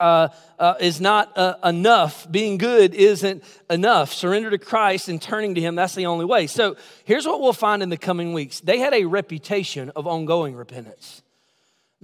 [0.00, 2.30] uh, uh, is not uh, enough.
[2.30, 4.12] Being good isn't enough.
[4.12, 6.48] Surrender to Christ and turning to Him, that's the only way.
[6.48, 10.56] So here's what we'll find in the coming weeks they had a reputation of ongoing
[10.56, 11.22] repentance.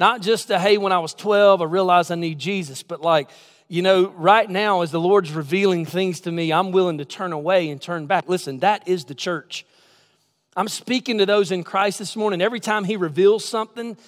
[0.01, 3.29] Not just a, hey, when I was 12, I realized I need Jesus, but like,
[3.69, 7.35] you know, right now, as the Lord's revealing things to me, I'm willing to turn
[7.35, 8.27] away and turn back.
[8.27, 9.67] Listen, that is the church.
[10.57, 12.41] I'm speaking to those in Christ this morning.
[12.41, 13.99] Every time He reveals something,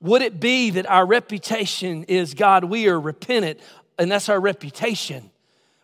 [0.00, 3.60] would it be that our reputation is God, we are repentant,
[4.00, 5.30] and that's our reputation?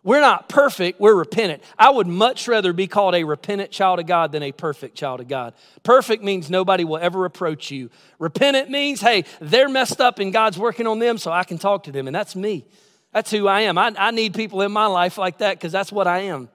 [0.04, 1.62] We're not perfect, we're repentant.
[1.78, 5.20] I would much rather be called a repentant child of God than a perfect child
[5.20, 5.54] of God.
[5.84, 7.88] Perfect means nobody will ever approach you.
[8.18, 11.84] Repentant means, hey, they're messed up and God's working on them so I can talk
[11.84, 12.64] to them, and that's me.
[13.12, 13.78] That's who I am.
[13.78, 16.48] I, I need people in my life like that because that's what I am.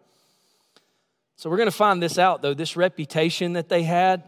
[1.37, 2.53] So we're going to find this out, though.
[2.53, 4.23] This reputation that they had,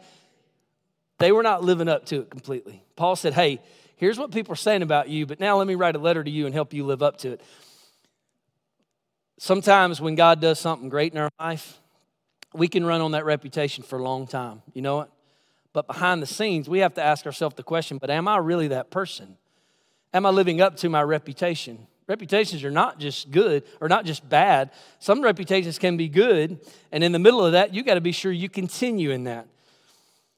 [1.18, 2.84] they were not living up to it completely.
[2.96, 3.60] Paul said, hey,
[3.98, 6.32] here's what people are saying about you, but now let me write a letter to
[6.32, 7.42] you and help you live up to it.
[9.40, 11.80] Sometimes when God does something great in our life,
[12.54, 14.62] we can run on that reputation for a long time.
[14.74, 15.12] You know what?
[15.72, 18.68] But behind the scenes, we have to ask ourselves the question but am I really
[18.68, 19.38] that person?
[20.14, 21.88] Am I living up to my reputation?
[22.06, 24.72] Reputations are not just good or not just bad.
[25.00, 26.60] Some reputations can be good,
[26.92, 29.48] and in the middle of that, you got to be sure you continue in that.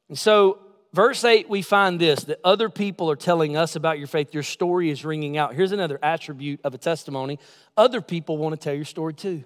[0.10, 0.60] And so
[0.94, 4.34] verse 8, we find this that other people are telling us about your faith.
[4.34, 5.54] Your story is ringing out.
[5.54, 7.40] Here's another attribute of a testimony
[7.78, 9.44] other people want to tell your story too.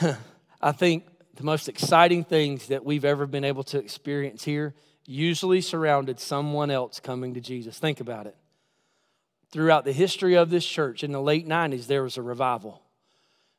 [0.60, 4.74] I think the most exciting things that we've ever been able to experience here
[5.06, 7.78] usually surrounded someone else coming to Jesus.
[7.78, 8.36] Think about it.
[9.52, 12.82] Throughout the history of this church in the late 90s, there was a revival.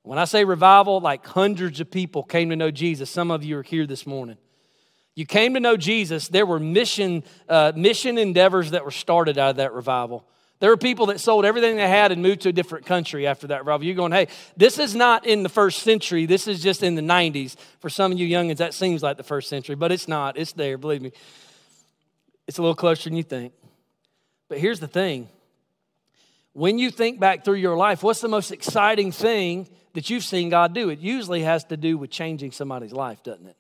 [0.04, 3.10] When I say revival, like hundreds of people came to know Jesus.
[3.10, 4.38] Some of you are here this morning
[5.18, 9.50] you came to know Jesus, there were mission, uh, mission endeavors that were started out
[9.50, 10.24] of that revival.
[10.60, 13.48] There were people that sold everything they had and moved to a different country after
[13.48, 13.88] that revival.
[13.88, 16.28] You're going, hey, this is not in the first century.
[16.28, 17.56] This is just in the 90s.
[17.80, 20.38] For some of you youngins, that seems like the first century, but it's not.
[20.38, 21.12] It's there, believe me.
[22.46, 23.54] It's a little closer than you think.
[24.50, 25.30] But here's the thing
[26.54, 30.50] when you think back through your life, what's the most exciting thing that you've seen
[30.50, 30.90] God do?
[30.90, 33.58] It usually has to do with changing somebody's life, doesn't it?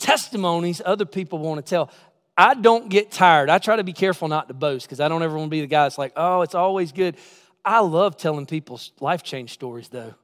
[0.00, 1.90] Testimonies other people want to tell.
[2.36, 3.50] I don't get tired.
[3.50, 5.60] I try to be careful not to boast because I don't ever want to be
[5.60, 7.16] the guy that's like, oh, it's always good.
[7.64, 10.14] I love telling people's life change stories, though.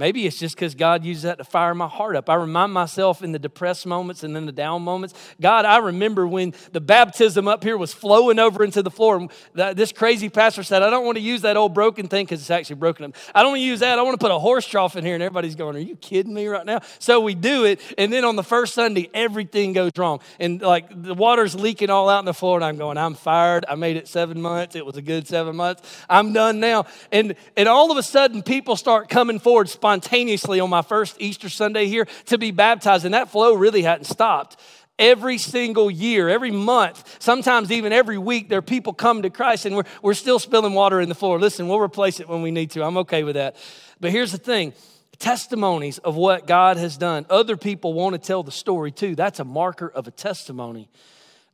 [0.00, 2.30] Maybe it's just because God uses that to fire my heart up.
[2.30, 5.12] I remind myself in the depressed moments and then the down moments.
[5.42, 9.28] God, I remember when the baptism up here was flowing over into the floor.
[9.52, 12.50] This crazy pastor said, I don't want to use that old broken thing because it's
[12.50, 13.16] actually broken up.
[13.34, 13.98] I don't want to use that.
[13.98, 15.12] I want to put a horse trough in here.
[15.12, 16.80] And everybody's going, Are you kidding me right now?
[16.98, 17.78] So we do it.
[17.98, 20.20] And then on the first Sunday, everything goes wrong.
[20.38, 22.56] And like the water's leaking all out in the floor.
[22.56, 23.66] And I'm going, I'm fired.
[23.68, 24.76] I made it seven months.
[24.76, 25.82] It was a good seven months.
[26.08, 26.86] I'm done now.
[27.12, 31.48] And, and all of a sudden, people start coming forward spontaneously on my first Easter
[31.48, 34.56] Sunday here to be baptized, and that flow really hadn't stopped.
[35.00, 39.66] Every single year, every month, sometimes even every week, there are people come to Christ
[39.66, 41.40] and we're, we're still spilling water in the floor.
[41.40, 42.84] Listen, we'll replace it when we need to.
[42.84, 43.56] I'm okay with that.
[43.98, 44.74] But here's the thing
[45.18, 47.26] testimonies of what God has done.
[47.28, 49.16] Other people want to tell the story too.
[49.16, 50.88] That's a marker of a testimony.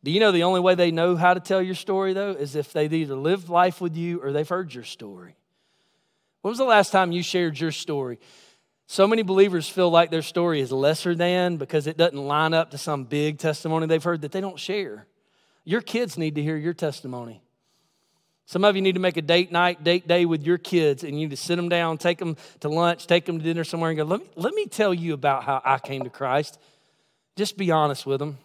[0.05, 2.55] Do you know the only way they know how to tell your story, though, is
[2.55, 5.37] if they've either lived life with you or they've heard your story?
[6.47, 8.21] When was the last time you shared your story?
[8.87, 12.71] So many believers feel like their story is lesser than because it doesn't line up
[12.71, 15.09] to some big testimony they've heard that they don't share.
[15.65, 17.43] Your kids need to hear your testimony.
[18.45, 21.15] Some of you need to make a date night, date day with your kids, and
[21.15, 23.91] you need to sit them down, take them to lunch, take them to dinner somewhere,
[23.91, 26.61] and go, let me, let me tell you about how I came to Christ.
[27.35, 28.39] Just be honest with them.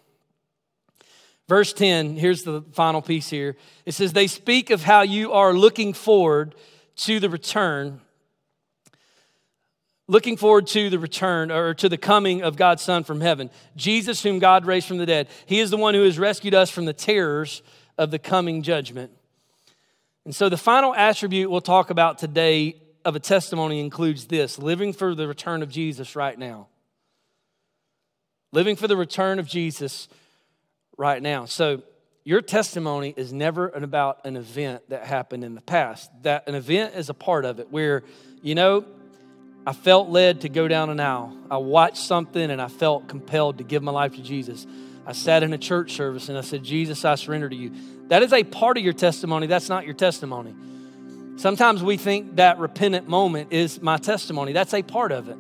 [1.47, 3.58] Verse 10, here's the final piece here.
[3.86, 6.56] It says, They speak of how you are looking forward
[7.02, 8.02] to the return,
[10.08, 13.49] looking forward to the return or to the coming of God's Son from heaven.
[13.76, 15.28] Jesus, whom God raised from the dead.
[15.45, 17.64] He is the one who has rescued us from the terrors
[17.97, 19.12] of the coming judgment.
[20.26, 24.93] And so the final attribute we'll talk about today of a testimony includes this living
[24.93, 26.68] for the return of Jesus right now.
[28.52, 30.08] Living for the return of Jesus
[30.97, 31.45] right now.
[31.45, 31.82] So
[32.24, 36.11] your testimony is never about an event that happened in the past.
[36.22, 38.03] That an event is a part of it where,
[38.43, 38.86] you know,
[39.65, 41.36] I felt led to go down an aisle.
[41.49, 44.65] I watched something and I felt compelled to give my life to Jesus.
[45.05, 47.72] I sat in a church service and I said, Jesus, I surrender to you.
[48.07, 49.47] That is a part of your testimony.
[49.47, 50.53] That's not your testimony.
[51.38, 54.53] Sometimes we think that repentant moment is my testimony.
[54.53, 55.38] That's a part of it.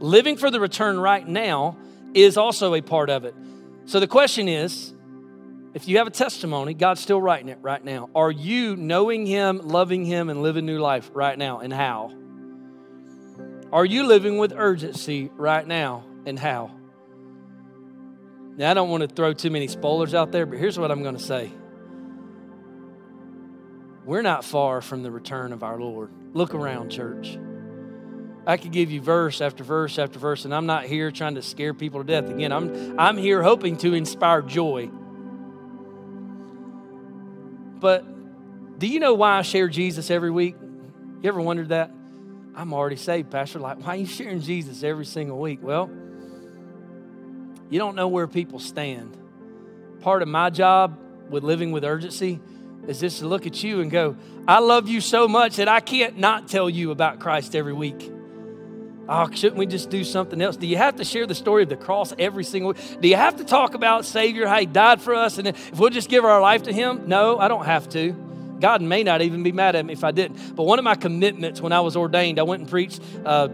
[0.00, 1.76] Living for the return right now
[2.12, 3.34] is also a part of it.
[3.86, 4.92] So the question is
[5.76, 8.08] if you have a testimony, God's still writing it right now.
[8.14, 11.58] Are you knowing Him, loving Him, and living new life right now?
[11.58, 12.14] And how?
[13.74, 16.06] Are you living with urgency right now?
[16.24, 16.70] And how?
[18.56, 21.02] Now, I don't want to throw too many spoilers out there, but here's what I'm
[21.02, 21.52] going to say.
[24.06, 26.10] We're not far from the return of our Lord.
[26.32, 27.38] Look around, church.
[28.46, 31.42] I could give you verse after verse after verse, and I'm not here trying to
[31.42, 32.30] scare people to death.
[32.30, 34.90] Again, I'm, I'm here hoping to inspire joy.
[37.78, 40.56] But do you know why I share Jesus every week?
[41.22, 41.90] You ever wondered that?
[42.54, 43.58] I'm already saved, Pastor.
[43.58, 45.60] Like, why are you sharing Jesus every single week?
[45.62, 45.90] Well,
[47.68, 49.16] you don't know where people stand.
[50.00, 50.98] Part of my job
[51.28, 52.40] with living with urgency
[52.86, 54.16] is just to look at you and go,
[54.46, 58.12] I love you so much that I can't not tell you about Christ every week.
[59.08, 60.56] Oh, shouldn't we just do something else?
[60.56, 63.00] Do you have to share the story of the cross every single week?
[63.00, 65.90] Do you have to talk about Savior, how He died for us, and if we'll
[65.90, 67.06] just give our life to Him?
[67.06, 68.12] No, I don't have to.
[68.58, 70.56] God may not even be mad at me if I didn't.
[70.56, 73.00] But one of my commitments when I was ordained, I went and preached.
[73.24, 73.48] Uh,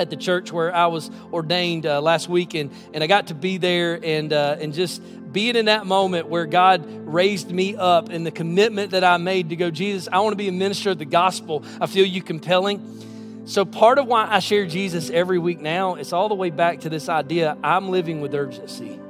[0.00, 3.34] at the church where I was ordained uh, last week, and, and I got to
[3.34, 8.08] be there and, uh, and just being in that moment where God raised me up
[8.08, 10.90] and the commitment that I made to go, Jesus, I want to be a minister
[10.90, 11.64] of the gospel.
[11.80, 13.07] I feel you compelling.
[13.48, 16.80] So, part of why I share Jesus every week now is all the way back
[16.80, 19.00] to this idea I'm living with urgency.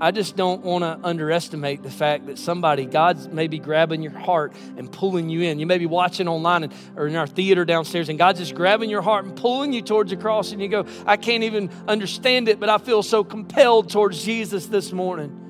[0.00, 4.54] I just don't want to underestimate the fact that somebody, God's maybe grabbing your heart
[4.76, 5.58] and pulling you in.
[5.58, 8.90] You may be watching online and, or in our theater downstairs, and God's just grabbing
[8.90, 12.48] your heart and pulling you towards the cross, and you go, I can't even understand
[12.48, 15.45] it, but I feel so compelled towards Jesus this morning.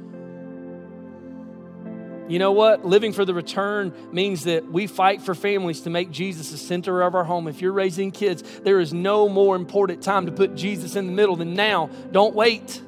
[2.29, 2.85] You know what?
[2.85, 7.03] Living for the return means that we fight for families to make Jesus the center
[7.03, 7.47] of our home.
[7.47, 11.13] If you're raising kids, there is no more important time to put Jesus in the
[11.13, 11.89] middle than now.
[12.11, 12.83] Don't wait.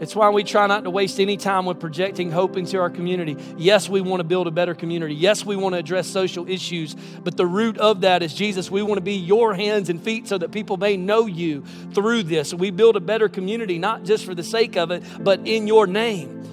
[0.00, 3.36] It's why we try not to waste any time with projecting hope into our community.
[3.56, 5.14] Yes, we want to build a better community.
[5.16, 6.94] Yes, we want to address social issues.
[7.24, 8.70] But the root of that is Jesus.
[8.70, 12.24] We want to be your hands and feet so that people may know you through
[12.24, 12.54] this.
[12.54, 15.88] We build a better community, not just for the sake of it, but in your
[15.88, 16.44] name.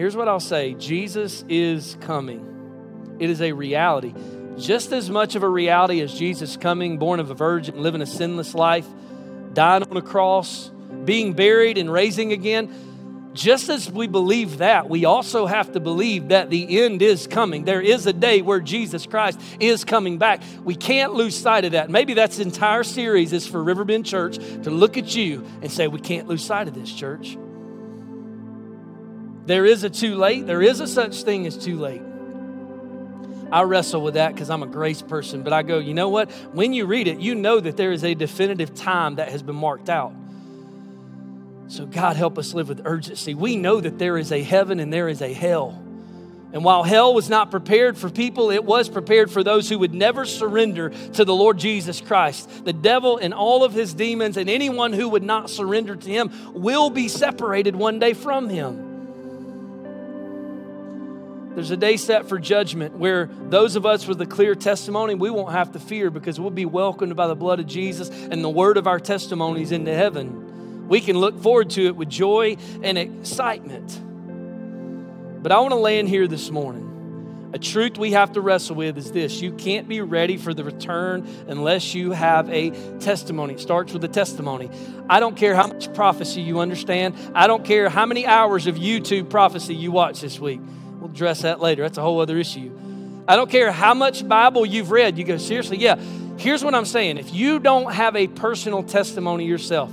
[0.00, 4.14] Here's what I'll say Jesus is coming, it is a reality.
[4.56, 8.06] Just as much of a reality as Jesus coming, born of a virgin, living a
[8.06, 8.86] sinless life,
[9.52, 10.70] dying on a cross,
[11.04, 12.72] being buried, and raising again
[13.34, 17.64] just as we believe that, we also have to believe that the end is coming.
[17.64, 20.42] There is a day where Jesus Christ is coming back.
[20.64, 21.90] We can't lose sight of that.
[21.90, 26.00] Maybe that's entire series is for Riverbend Church to look at you and say, we
[26.00, 27.36] can't lose sight of this, church.
[29.46, 30.46] There is a too late.
[30.46, 32.02] There is a such thing as too late.
[33.52, 36.30] I wrestle with that because I'm a grace person, but I go, you know what?
[36.52, 39.56] When you read it, you know that there is a definitive time that has been
[39.56, 40.12] marked out.
[41.66, 43.34] So, God, help us live with urgency.
[43.34, 45.82] We know that there is a heaven and there is a hell.
[46.52, 49.94] And while hell was not prepared for people, it was prepared for those who would
[49.94, 52.64] never surrender to the Lord Jesus Christ.
[52.64, 56.32] The devil and all of his demons and anyone who would not surrender to him
[56.52, 58.89] will be separated one day from him.
[61.54, 65.30] There's a day set for judgment where those of us with a clear testimony, we
[65.30, 68.50] won't have to fear because we'll be welcomed by the blood of Jesus and the
[68.50, 70.50] word of our testimonies into heaven
[70.90, 74.00] we can look forward to it with joy and excitement.
[75.40, 76.88] But I want to land here this morning.
[77.52, 80.64] A truth we have to wrestle with is this you can't be ready for the
[80.64, 83.54] return unless you have a testimony.
[83.54, 84.68] It starts with a testimony.
[85.08, 88.74] I don't care how much prophecy you understand, I don't care how many hours of
[88.74, 90.60] YouTube prophecy you watch this week.
[91.00, 91.82] We'll address that later.
[91.82, 92.70] That's a whole other issue.
[93.26, 95.18] I don't care how much Bible you've read.
[95.18, 95.78] You go, seriously?
[95.78, 95.96] Yeah.
[96.36, 99.90] Here's what I'm saying if you don't have a personal testimony yourself,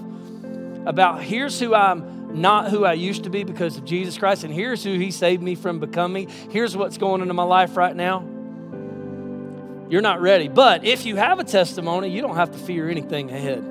[0.85, 4.53] about here's who I'm not who I used to be because of Jesus Christ, and
[4.53, 6.29] here's who He saved me from becoming.
[6.49, 8.25] Here's what's going into my life right now.
[9.89, 10.47] You're not ready.
[10.47, 13.63] But if you have a testimony, you don't have to fear anything ahead.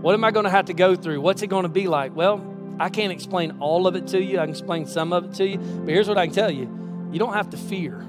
[0.00, 1.20] What am I going to have to go through?
[1.20, 2.14] What's it going to be like?
[2.14, 2.38] Well,
[2.78, 4.38] I can't explain all of it to you.
[4.38, 5.58] I can explain some of it to you.
[5.58, 8.04] But here's what I can tell you you don't have to fear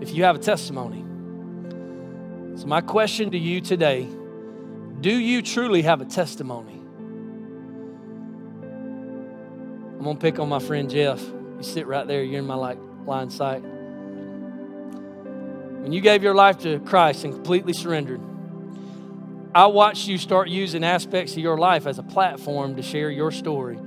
[0.00, 1.04] if you have a testimony.
[2.58, 4.08] So, my question to you today
[5.00, 6.80] do you truly have a testimony?
[9.96, 11.20] I'm going to pick on my friend Jeff.
[11.20, 13.62] You sit right there, you're in my like, line sight.
[15.82, 18.20] When you gave your life to Christ and completely surrendered,
[19.52, 23.32] I watched you start using aspects of your life as a platform to share your
[23.32, 23.78] story.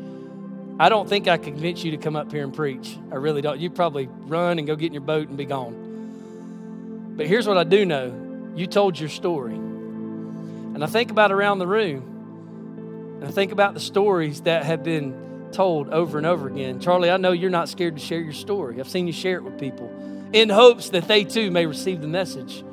[0.78, 2.98] I don't think I could convince you to come up here and preach.
[3.12, 3.60] I really don't.
[3.60, 7.14] You'd probably run and go get in your boat and be gone.
[7.16, 9.54] But here's what I do know you told your story.
[9.54, 14.84] And I think about around the room, and I think about the stories that have
[14.84, 16.82] been told over and over again.
[16.82, 18.80] Charlie, I know you're not scared to share your story.
[18.80, 19.90] I've seen you share it with people
[20.34, 22.64] in hopes that they too may receive the message.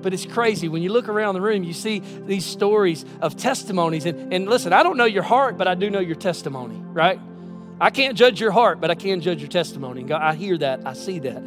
[0.00, 0.68] But it's crazy.
[0.68, 4.06] When you look around the room, you see these stories of testimonies.
[4.06, 7.20] And, and listen, I don't know your heart, but I do know your testimony, right?
[7.80, 10.02] I can't judge your heart, but I can judge your testimony.
[10.02, 11.42] God, I hear that, I see that.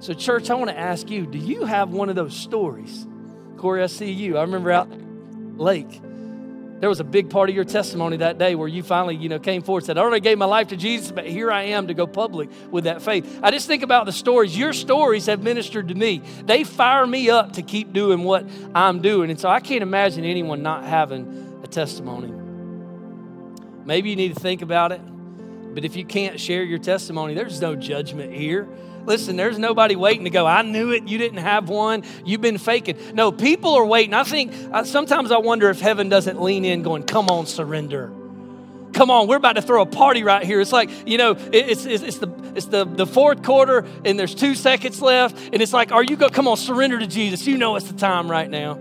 [0.00, 3.06] So, church, I want to ask you do you have one of those stories?
[3.56, 4.36] Corey, I see you.
[4.36, 4.88] I remember out
[5.56, 6.00] lake.
[6.78, 9.38] There was a big part of your testimony that day where you finally, you know,
[9.38, 11.86] came forward and said, I already gave my life to Jesus, but here I am
[11.86, 13.40] to go public with that faith.
[13.42, 14.56] I just think about the stories.
[14.56, 16.22] Your stories have ministered to me.
[16.44, 19.30] They fire me up to keep doing what I'm doing.
[19.30, 22.30] And so I can't imagine anyone not having a testimony.
[23.86, 25.00] Maybe you need to think about it.
[25.74, 28.68] But if you can't share your testimony, there's no judgment here.
[29.06, 30.46] Listen, there's nobody waiting to go.
[30.46, 31.06] I knew it.
[31.06, 32.02] You didn't have one.
[32.24, 33.14] You've been faking.
[33.14, 34.14] No, people are waiting.
[34.14, 38.12] I think uh, sometimes I wonder if heaven doesn't lean in, going, "Come on, surrender."
[38.92, 40.58] Come on, we're about to throw a party right here.
[40.58, 44.34] It's like, you know, it's, it's, it's, the, it's the, the fourth quarter and there's
[44.34, 45.36] two seconds left.
[45.52, 47.46] And it's like, are you go, come on, surrender to Jesus.
[47.46, 48.80] You know it's the time right now.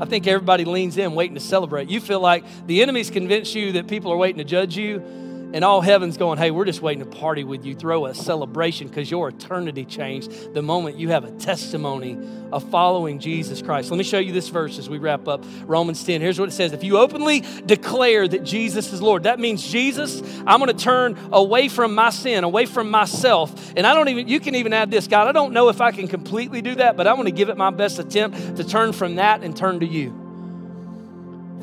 [0.00, 1.88] I think everybody leans in waiting to celebrate.
[1.88, 5.23] You feel like the enemy's convinced you that people are waiting to judge you
[5.54, 7.76] and all heaven's going, hey, we're just waiting to party with you.
[7.76, 12.18] Throw a celebration because your eternity changed the moment you have a testimony
[12.50, 13.88] of following Jesus Christ.
[13.88, 16.20] Let me show you this verse as we wrap up Romans 10.
[16.20, 20.20] Here's what it says If you openly declare that Jesus is Lord, that means, Jesus,
[20.44, 23.72] I'm going to turn away from my sin, away from myself.
[23.76, 25.92] And I don't even, you can even add this, God, I don't know if I
[25.92, 28.92] can completely do that, but I'm going to give it my best attempt to turn
[28.92, 30.23] from that and turn to you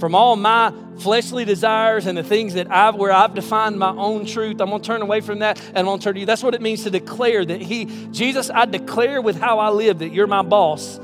[0.02, 4.26] from all my fleshly desires and the things that I've where I've defined my own
[4.26, 4.60] truth.
[4.60, 6.26] I'm gonna turn away from that and I'm gonna turn to you.
[6.26, 10.00] That's what it means to declare that He, Jesus, I declare with how I live
[10.00, 11.00] that you're my boss.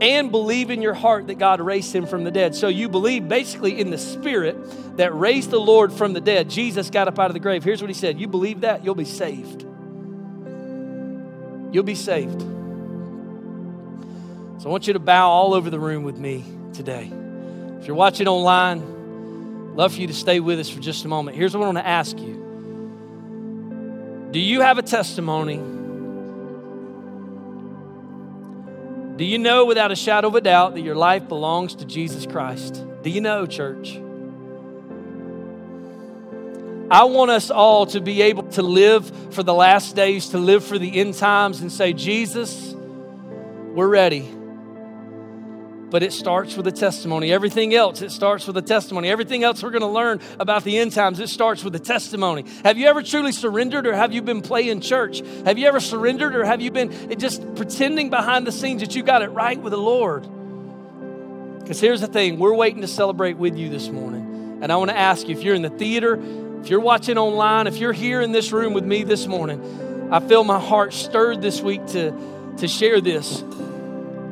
[0.00, 2.54] And believe in your heart that God raised him from the dead.
[2.54, 4.56] So you believe basically in the spirit
[4.96, 6.48] that raised the Lord from the dead.
[6.48, 7.62] Jesus got up out of the grave.
[7.62, 9.66] Here's what he said You believe that, you'll be saved.
[11.74, 12.40] You'll be saved.
[14.62, 17.12] So I want you to bow all over the room with me today.
[17.80, 19.00] If you're watching online,
[19.74, 21.36] Love for you to stay with us for just a moment.
[21.36, 25.56] Here's what I want to ask you Do you have a testimony?
[29.16, 32.26] Do you know without a shadow of a doubt that your life belongs to Jesus
[32.26, 32.84] Christ?
[33.02, 33.96] Do you know, church?
[36.90, 40.64] I want us all to be able to live for the last days, to live
[40.64, 42.74] for the end times, and say, Jesus,
[43.74, 44.28] we're ready.
[45.90, 47.32] But it starts with a testimony.
[47.32, 49.08] Everything else, it starts with a testimony.
[49.08, 52.44] Everything else we're going to learn about the end times, it starts with a testimony.
[52.64, 55.20] Have you ever truly surrendered or have you been playing church?
[55.44, 59.02] Have you ever surrendered or have you been just pretending behind the scenes that you
[59.02, 60.26] got it right with the Lord?
[61.58, 64.58] Because here's the thing we're waiting to celebrate with you this morning.
[64.62, 66.20] And I want to ask you if you're in the theater,
[66.60, 70.20] if you're watching online, if you're here in this room with me this morning, I
[70.20, 72.12] feel my heart stirred this week to,
[72.58, 73.42] to share this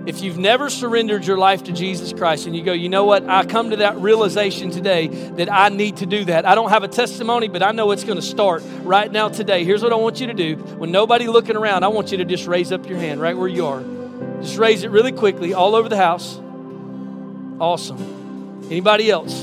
[0.08, 3.28] if you've never surrendered your life to Jesus Christ and you go, you know what,
[3.28, 6.46] I come to that realization today that I need to do that.
[6.46, 9.64] I don't have a testimony, but I know it's going to start right now today.
[9.64, 10.56] Here's what I want you to do.
[10.56, 13.48] When nobody looking around, I want you to just raise up your hand right where
[13.48, 13.82] you are.
[14.40, 16.40] Just raise it really quickly all over the house.
[17.60, 18.64] Awesome.
[18.70, 19.42] Anybody else?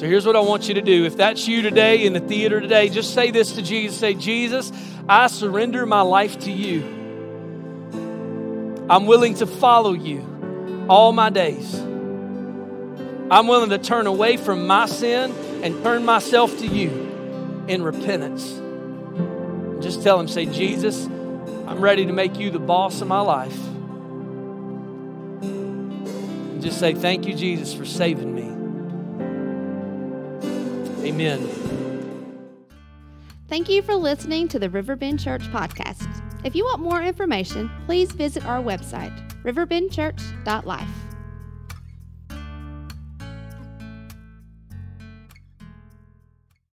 [0.00, 1.04] So here's what I want you to do.
[1.04, 3.96] If that's you today in the theater today, just say this to Jesus.
[3.96, 4.72] Say, Jesus,
[5.08, 7.03] I surrender my life to you.
[8.88, 11.74] I'm willing to follow you all my days.
[13.30, 15.32] I'm willing to turn away from my sin
[15.62, 16.90] and turn myself to you
[17.66, 18.60] in repentance.
[19.82, 21.06] Just tell him, say, Jesus,
[21.66, 23.56] I'm ready to make you the boss of my life.
[25.42, 28.44] And just say, Thank you, Jesus, for saving me.
[31.08, 31.48] Amen.
[33.48, 36.23] Thank you for listening to the Riverbend Church podcast.
[36.44, 39.12] If you want more information, please visit our website,
[39.44, 41.03] riverbendchurch.life.